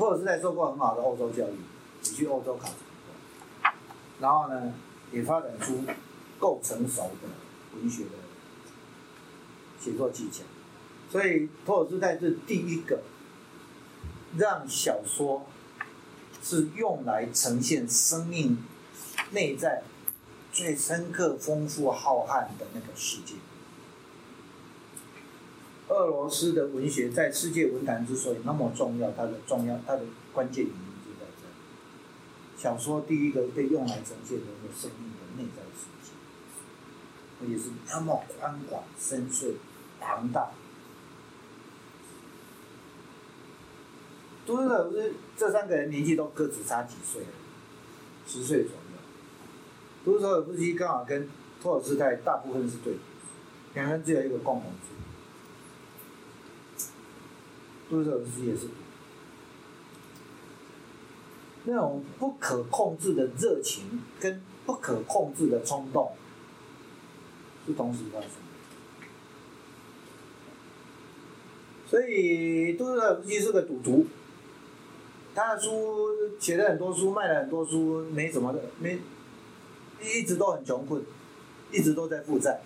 [0.00, 1.56] 托尔斯泰受过很好的欧洲教育，
[2.02, 3.70] 也去欧洲考过，
[4.18, 4.72] 然后呢，
[5.12, 5.84] 也发展出
[6.38, 7.28] 够成熟的
[7.76, 8.10] 文学的
[9.78, 10.42] 写作技巧。
[11.10, 13.02] 所以托尔斯泰是第一个
[14.38, 15.44] 让小说
[16.42, 18.56] 是用来呈现生命
[19.32, 19.82] 内在
[20.50, 23.34] 最深刻、丰富、浩瀚的那个世界。
[25.90, 31.54] 俄罗斯的文学在世界文坛之所以那么重要，它的重要，它的关键原因就在这里。
[32.56, 36.12] 小说第一个被用来呈现人的生命的内在世界，
[37.42, 39.54] 而且是那么宽广、深邃、
[40.00, 40.50] 庞大。
[44.46, 47.22] 都斯妥夫斯这三个人年纪都各只差几岁，
[48.26, 48.78] 十岁左右。
[50.04, 51.28] 都斯妥夫斯基刚好跟
[51.60, 53.00] 托尔斯泰大部分是对的，
[53.74, 54.94] 两人只有一个共同处。
[57.90, 58.68] 都斯妥夫斯基也是
[61.64, 66.12] 那种不可控制的热情跟不可控制的冲动
[67.66, 68.34] 是同时发生的。
[71.86, 74.06] 所以都斯妥夫斯基是个赌徒。
[75.32, 76.08] 他的书
[76.40, 78.98] 写了很多书，卖了很多书，没什么的，没
[80.02, 81.00] 一直都很穷困，
[81.70, 82.60] 一直都在负债，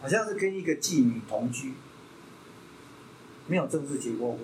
[0.00, 1.74] 好像是跟一个妓女同居，
[3.46, 4.40] 没有正式结过婚。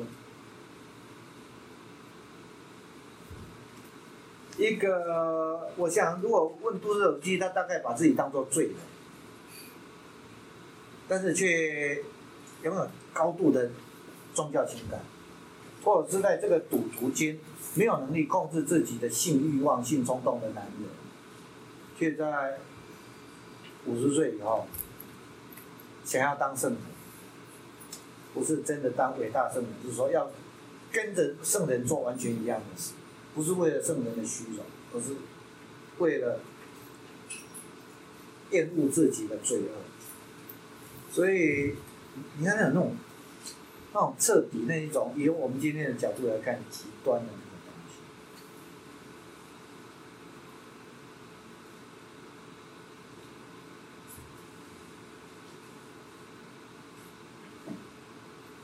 [4.59, 8.75] 一个，我想如果问都市耳机，他大概把自己当做罪人，
[11.07, 12.03] 但是却
[12.63, 13.71] 拥有高度的
[14.35, 15.01] 宗教情感。
[15.85, 17.39] 或者是在这个赌徒间
[17.75, 20.89] 没有能力控制自己的性欲望、性冲动的男人，
[21.97, 22.59] 却在
[23.87, 24.67] 五十岁以后
[26.05, 26.81] 想要当圣人，
[28.35, 30.31] 不是真的当伟大圣人，就是说要
[30.93, 32.93] 跟着圣人做完全一样的事，
[33.35, 35.17] 不是为了圣人的虚荣，而是
[35.99, 36.41] 为了
[38.51, 39.69] 厌恶自己的罪恶。
[41.13, 41.75] 所以
[42.39, 42.97] 你看那种。
[43.91, 47.97] 那种彻底那一种，以我们今天的角度来看，极端的那种东西。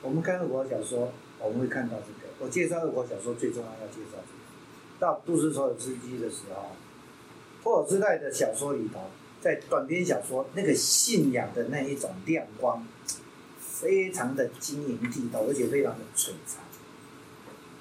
[0.05, 2.30] 我们看俄国小说，我们会看到这个。
[2.38, 4.44] 我介绍俄国小说最重要要介绍这个。
[5.00, 6.72] 到杜斯托尔斯基的时候，
[7.62, 9.00] 托尔斯泰的小说里头，
[9.40, 12.86] 在短篇小说那个信仰的那一种亮光。
[13.59, 16.62] 非常的晶莹剔透，而且非常的璀璨，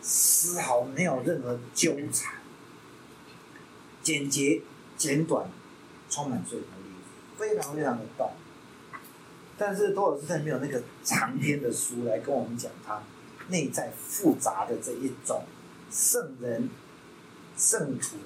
[0.02, 2.34] 丝毫没有任何纠缠，
[4.02, 4.62] 简洁
[4.98, 5.48] 简短，
[6.10, 6.96] 充满说服力，
[7.38, 8.32] 非常非常的动。
[9.58, 13.02] 但是托尔斯泰没有那个长篇的书来跟我们讲他
[13.50, 15.44] 内在复杂的这一种
[15.92, 16.70] 圣人、
[17.56, 18.18] 圣徒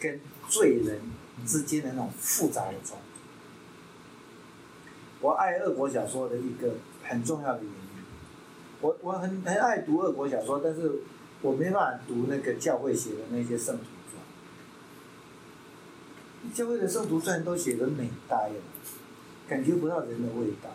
[0.00, 1.00] 跟罪人
[1.44, 3.02] 之间的那种复杂的冲突。
[5.20, 7.76] 我爱俄国小说的一个很重要的原因，
[8.80, 11.00] 我我很很爱读俄国小说，但是
[11.42, 14.22] 我没办法读那个教会写的那些圣徒传，
[16.54, 18.54] 教会的圣徒传都写的美呆了，
[19.48, 20.70] 感觉不到人的味道。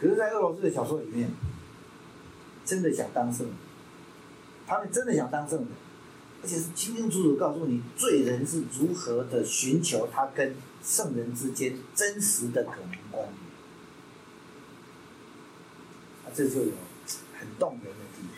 [0.00, 1.30] 可是，在俄罗斯的小说里面，
[2.64, 3.54] 真的想当圣人，
[4.66, 5.68] 他们真的想当圣人，
[6.42, 10.54] 而且是清清楚楚告诉你罪人是如何的寻求他跟。
[10.80, 13.34] 圣人之间真实的可能关联，
[16.24, 16.72] 啊，这就有
[17.36, 18.30] 很动人的地方，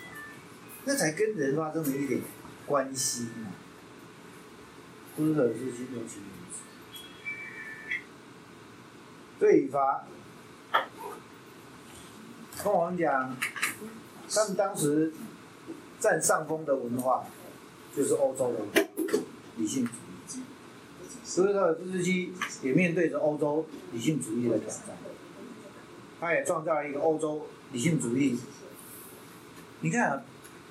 [0.87, 2.23] 那才跟人发生了一点
[2.67, 3.53] 关系嘛。
[5.17, 6.63] 都是自己有其名字，
[9.41, 10.05] 对法
[12.63, 13.35] 跟我们讲，
[14.31, 15.13] 他们当时
[15.99, 17.25] 占上风的文化，
[17.97, 18.87] 就是欧洲的
[19.57, 20.43] 理性主义。
[21.25, 24.97] 所以说，斯基也面对着欧洲理性主义的挑战，
[26.21, 28.39] 他也创造了一个欧洲理性主义。
[29.81, 30.23] 你看啊，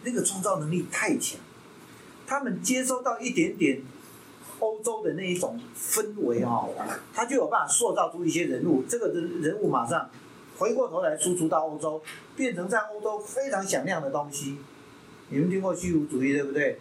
[0.04, 1.40] 那个创造能力太强，
[2.28, 3.82] 他们接收到一点点
[4.60, 6.68] 欧洲的那一种氛围啊，
[7.14, 10.10] 他就有办法塑造出一些人物，这个人人物马上
[10.58, 12.02] 回过头来输出到欧洲，
[12.36, 14.58] 变成在欧洲非常响亮的东西。
[15.30, 16.80] 你们听过虚无主义对不对？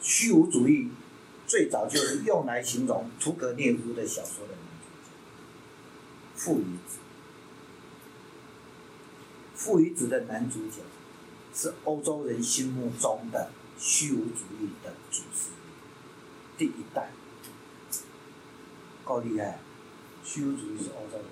[0.00, 0.90] 虚无主义
[1.46, 5.10] 最早就是用来形容屠格涅夫的小说的男主角，
[6.34, 6.98] 父与子。
[9.54, 10.82] 父与子的男主角
[11.54, 15.50] 是欧洲人心目中的虚无主义的祖师，
[16.56, 17.10] 第一代，
[19.04, 19.58] 够厉害！
[20.24, 21.24] 虚无主义是欧洲人。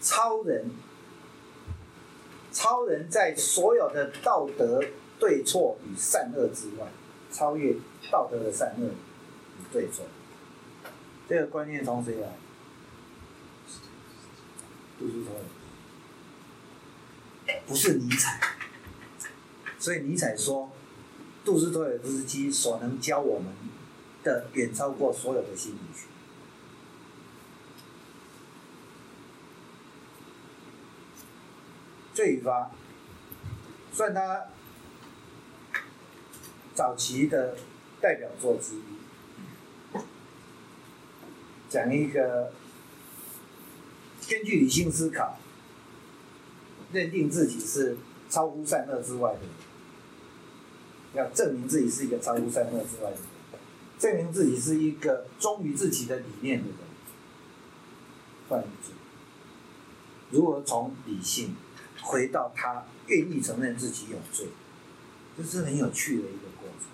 [0.00, 0.70] 超人，
[2.52, 4.82] 超人在所有的道德
[5.18, 6.86] 对错与善恶之外，
[7.30, 7.74] 超越
[8.10, 10.06] 道德的善恶与对错。
[11.28, 12.28] 这个观念从谁来？
[14.98, 15.30] 杜苏辍
[17.46, 18.40] 尔，不是尼采。
[19.78, 20.72] 所以尼采说，
[21.44, 23.52] 杜斯托尔斯基所能教我们
[24.24, 26.06] 的，远超过所有的心理学。
[32.14, 32.70] 罪与罚，
[33.92, 34.46] 算他
[36.74, 37.58] 早期的
[38.00, 40.00] 代表作之一，
[41.68, 42.52] 讲一个
[44.28, 45.38] 根据理性思考，
[46.92, 47.96] 认定自己是
[48.28, 49.40] 超乎善恶之外的，
[51.14, 53.20] 要证明自己是一个超乎善恶之外的人，
[53.98, 56.76] 证明自己是一个忠于自己的理念的人，
[58.48, 58.94] 犯罪，
[60.30, 61.54] 如何从理性？
[62.02, 64.46] 回到他愿意承认自己有罪，
[65.36, 66.86] 这是很有趣的一个过程。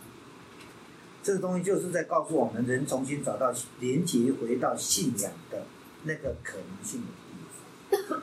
[1.23, 5.67] 这个东西就是在告诉我们，人重新找到连接、回到信仰的
[6.05, 8.23] 那个可能性的地方。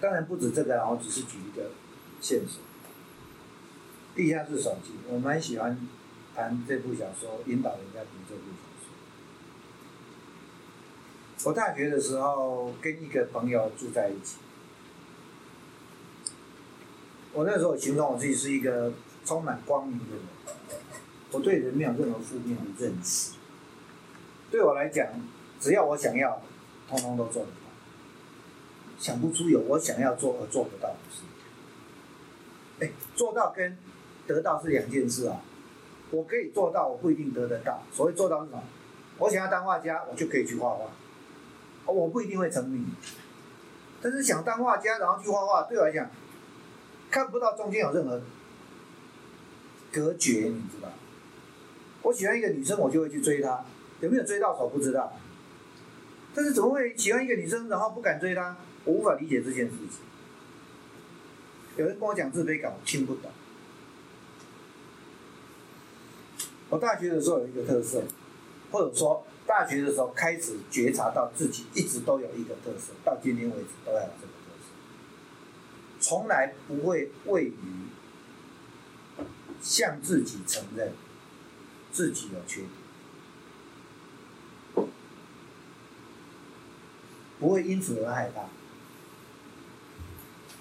[0.00, 1.70] 当然不止这个，我只是举一个
[2.20, 2.62] 线索。
[4.16, 5.78] 《地下室手记》，我蛮喜欢
[6.34, 8.62] 谈这部小说，引导人家读这部小
[11.42, 11.48] 说。
[11.50, 14.38] 我大学的时候跟一个朋友住在一起。
[17.32, 18.92] 我那时候形容我自己是一个
[19.24, 20.22] 充满光明的人，
[21.30, 23.34] 我对人没有任何负面的认识。
[24.50, 25.06] 对我来讲，
[25.60, 26.40] 只要我想要，
[26.88, 27.56] 通通都做得到。
[28.98, 31.22] 想不出有我想要做而做不到的事。
[32.80, 33.78] 哎，做到跟
[34.26, 35.40] 得到是两件事啊。
[36.10, 37.82] 我可以做到，我不一定得得到。
[37.92, 38.62] 所谓做到是什么？
[39.18, 40.86] 我想要当画家，我就可以去画画。
[41.86, 42.86] 我不一定会成名，
[44.02, 46.08] 但是想当画家，然后去画画，对我来讲。
[47.10, 48.20] 看不到中间有任何
[49.92, 50.88] 隔绝，你知道？
[52.02, 53.64] 我喜欢一个女生，我就会去追她，
[54.00, 55.12] 有没有追到手不知道。
[56.34, 58.56] 但是怎么会喜欢一个女生，然后不敢追她？
[58.84, 60.00] 我无法理解这件事情。
[61.76, 63.30] 有人跟我讲自卑感，我听不懂。
[66.68, 68.02] 我大学的时候有一个特色，
[68.70, 74.68] 或者说大学的时候开始觉察到自己一直都有一个特色，到今天为止都要有这个特色。
[75.98, 77.54] 从来不会畏于
[79.60, 80.92] 向自己承认
[81.90, 82.70] 自己有缺点，
[87.40, 88.42] 不会因此而害怕。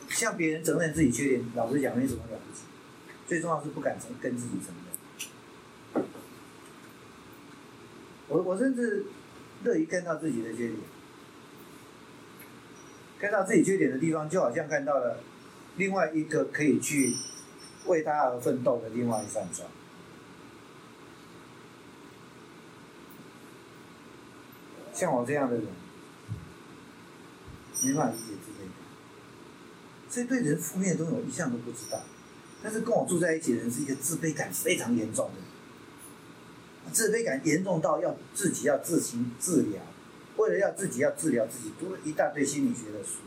[0.10, 2.64] 向别人承认自己缺点，老实讲没什么了不起。
[3.28, 4.74] 最重要是不敢承跟自己承
[5.94, 6.06] 认。
[8.28, 9.06] 我我甚至
[9.64, 10.80] 乐于看到自己的缺点，
[13.20, 15.20] 看到自己缺点的地方，就好像看到了。
[15.78, 17.16] 另外一个可以去
[17.86, 19.70] 为他而奋斗的另外一扇窗。
[24.92, 25.66] 像我这样的人，
[27.82, 28.74] 没办法理解自卑感，
[30.10, 32.02] 所以对人负面的东西我一向都不知道。
[32.62, 39.82] 但是跟我住在一起的人是一个自卑感非常严重的，自卑感严重到要自己要自行治疗，
[40.36, 43.20] 为了要自己要治疗自己，读了一大堆心理学的书。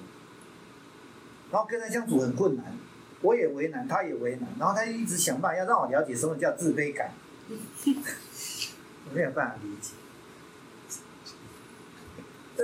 [1.50, 2.76] 然后跟他相处很困难，
[3.22, 4.48] 我也为难，他也为难。
[4.58, 7.12] 然后他一直想办法要让我了解什么叫自卑感，
[7.48, 9.92] 我没有办法理解。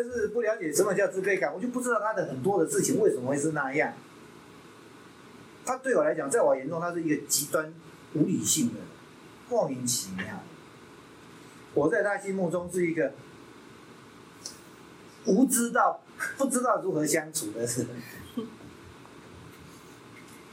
[0.00, 3.92] 但是不了解什么叫自卑感，我就不知道他的很多的事情为什么会是那样。
[5.66, 7.74] 他对我来讲，在我眼中，他是一个极端
[8.14, 8.74] 无理性的，
[9.48, 10.24] 莫名其妙。
[11.74, 13.12] 我在他心目中是一个
[15.24, 16.00] 无知到
[16.36, 17.86] 不知道如何相处的人。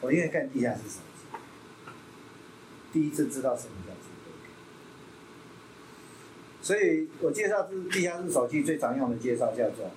[0.01, 1.37] 我因为看地下室手机，
[2.91, 3.93] 第一次知道什么叫，
[6.65, 9.91] 所以我介绍这是地下室手机最常用的介绍叫做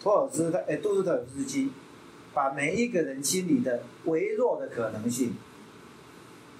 [0.00, 1.70] 托尔斯泰，哎，杜斯特尔斯基，
[2.32, 5.34] 把每一个人心里的微弱的可能性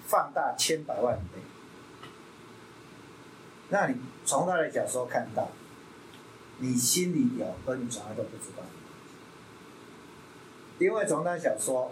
[0.05, 1.41] 放大千百万倍，
[3.69, 5.49] 那你从他的小说看到，
[6.59, 8.61] 你心里有，而你从来都不知道，
[10.77, 11.91] 因为从他小说。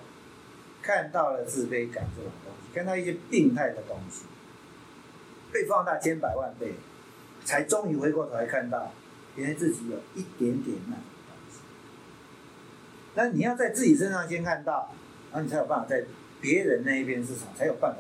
[0.84, 4.24] 看到了自卑感这种东西，看到一些病态的东西，
[5.54, 6.74] 被放大千百万倍，
[7.43, 8.93] 才终于回过头来看到，
[9.35, 11.59] 原来自己有一点点那东西。
[13.15, 14.93] 那你要在自己身上先看到，
[15.31, 16.05] 然后你才有办法在
[16.39, 17.99] 别人那一边市场才有办法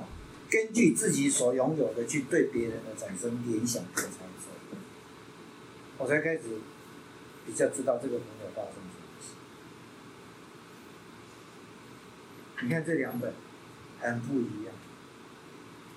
[0.49, 4.49] 根据自己所拥有的去对别人的产生联想和猜测，
[5.97, 6.41] 我才开始
[7.45, 9.27] 比较知道这个朋友发生什么事。
[12.63, 13.33] 你看这两本
[13.99, 14.73] 很不一样，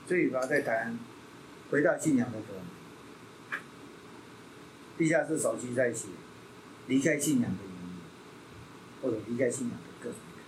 [0.07, 0.99] 所以他在谈
[1.71, 2.55] 回到信仰的歌。
[4.97, 6.09] 地下室手机在写
[6.87, 8.01] 离开信仰的原因，
[9.03, 10.45] 或者离开信仰的各种可能。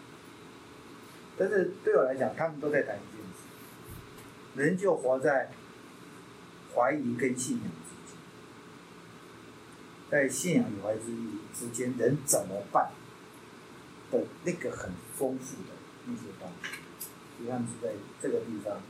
[1.37, 5.51] 但是对我来讲，他们都在谈一件事：人就活在
[6.75, 8.19] 怀疑跟信仰之间，
[10.11, 10.99] 在信仰与怀疑
[11.55, 12.91] 之间，人怎么办
[14.11, 15.71] 的那个很丰富的
[16.07, 16.69] 那些东西，
[17.39, 18.81] 实际上是在这个地方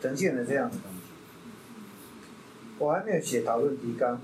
[0.00, 1.11] 呈现了这样的东西。
[2.82, 4.20] 我还没有写讨论提纲，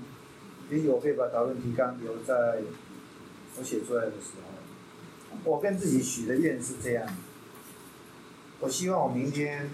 [0.69, 2.57] 也许我可以把讨论提纲留在
[3.57, 5.39] 我写出来的时候。
[5.45, 7.07] 我跟自己许的愿是这样，
[8.59, 9.69] 我希望我明天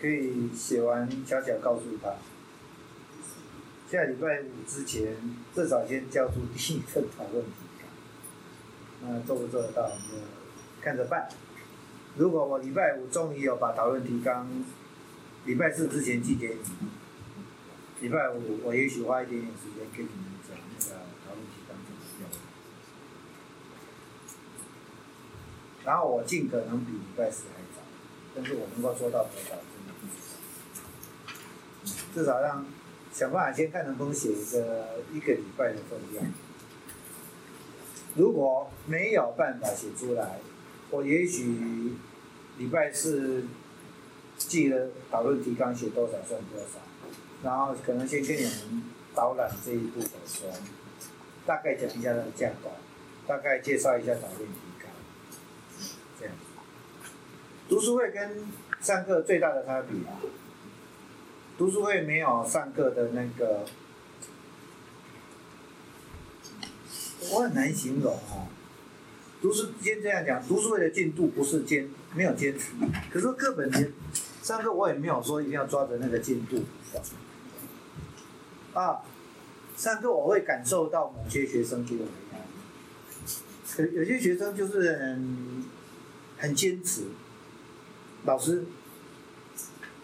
[0.00, 2.14] 可以写完，悄悄告诉他，
[3.90, 5.16] 下礼拜五之前
[5.52, 7.50] 至少先交出第一份讨论提
[7.80, 7.88] 纲。
[9.02, 9.90] 那做不做得到，
[10.80, 11.28] 看着办。
[12.16, 14.48] 如果我礼拜五终于有把讨论提纲，
[15.46, 16.88] 礼拜四之前寄给你。
[18.00, 20.94] 礼拜五，我也许花一点点时间跟你们讲那个
[21.26, 22.30] 讨论提纲怎么样。
[25.84, 27.82] 然后我尽可能比礼拜四还早，
[28.36, 30.12] 但是我能够做到多少，真的不知
[31.82, 31.94] 道。
[32.14, 32.64] 至少让
[33.12, 36.24] 想办法先看能不能写一个一个礼拜的分量。
[38.14, 40.38] 如果没有办法写出来，
[40.90, 41.94] 我也许
[42.58, 43.44] 礼拜四
[44.36, 46.78] 记得讨论提纲写多少算多少。
[47.42, 48.82] 然后可能先跟你们
[49.14, 50.58] 导览这一部的时候，
[51.46, 52.72] 大概讲一下它的架构，
[53.26, 54.90] 大概介绍一下导论提纲，
[56.18, 56.34] 这样。
[57.68, 58.46] 读书会跟
[58.80, 60.18] 上课最大的差别啊，
[61.56, 63.64] 读书会没有上课的那个，
[67.30, 68.50] 我很难形容啊。
[69.40, 72.72] 读书先这样讲，读书会的进度不是坚没有坚持，
[73.12, 73.92] 可是课本前
[74.42, 76.64] 上课我也没有说一定要抓着那个进度。
[78.78, 79.02] 啊，
[79.76, 85.64] 上课我会感受到某些学生给我的压力，有有些学生就是很
[86.38, 87.06] 很坚持。
[88.24, 88.66] 老师，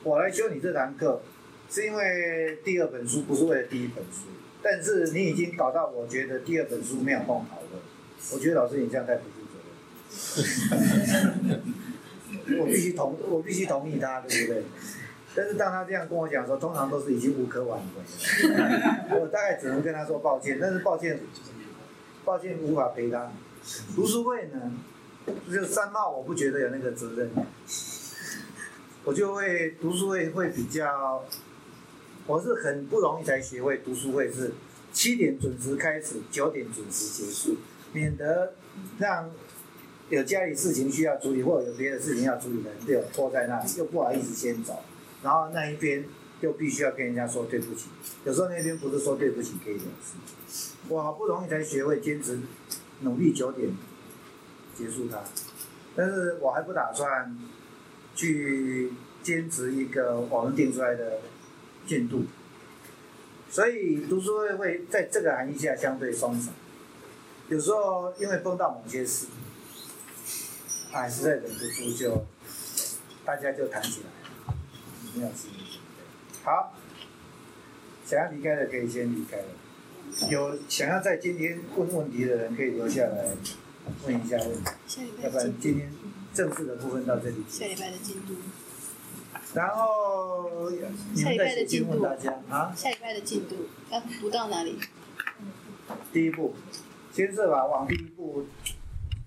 [0.02, 1.22] 我来修你这堂课，
[1.70, 4.22] 是因为第二本书不是为了第一本书，
[4.60, 7.80] 但是你已经搞到我觉得第二本书没有共讨论，
[8.32, 10.42] 我觉得老师你这样太不负责
[11.46, 11.62] 任。
[12.58, 14.64] 我必须同我必须同意他，对不对？
[15.36, 19.06] 但是当他这样跟我讲的时候，通常都是已经无可挽回了。
[19.20, 21.20] 我大概只能跟他说抱歉，但是抱歉，
[22.24, 23.32] 抱歉无法陪他。
[23.96, 24.72] 读书会呢，
[25.52, 27.30] 就三号我不觉得有那个责任，
[29.04, 31.24] 我就会读书会会比较，
[32.26, 34.52] 我是很不容易才学会读书会是
[34.92, 37.56] 七点准时开始，九点准时结束，
[37.92, 38.52] 免得
[38.98, 39.30] 让
[40.10, 44.82] 有家里事情需要处理或者有别的事情要处理的人被我拖在那里，又不好意思先走。
[45.24, 46.04] 然后那一边
[46.42, 47.86] 又必须要跟人家说对不起，
[48.24, 50.70] 有时候那边不是说对不起可以了事。
[50.90, 52.38] 我好不容易才学会坚持，
[53.00, 53.70] 努力九点
[54.76, 55.24] 结束它，
[55.96, 57.34] 但是我还不打算
[58.14, 61.20] 去坚持一个我们定出来的
[61.86, 62.24] 进度，
[63.48, 66.52] 所以读书会会在这个含义下相对松散。
[67.48, 69.28] 有时候因为碰到某些事，
[70.92, 72.26] 哎，实在忍不住就
[73.24, 74.23] 大家就谈起来。
[75.14, 76.44] 没有心理准备。
[76.44, 76.74] 好，
[78.04, 79.44] 想要离开的可以先离开了。
[80.30, 83.34] 有想要在今天问问题的人可以留下来
[84.04, 84.70] 问一下问题。
[84.86, 85.90] 下礼要不然拜的进今天
[86.34, 87.42] 正式的部分到这里。
[87.48, 88.34] 下礼拜的进度，
[89.54, 92.74] 然后你们再写信问大家啊。
[92.76, 93.56] 下礼拜的进度
[93.90, 94.78] 要读到哪里？
[96.12, 96.54] 第一步，
[97.10, 98.46] 先设法往第一步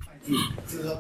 [0.05, 0.35] 迈进，
[0.67, 0.95] 就是说。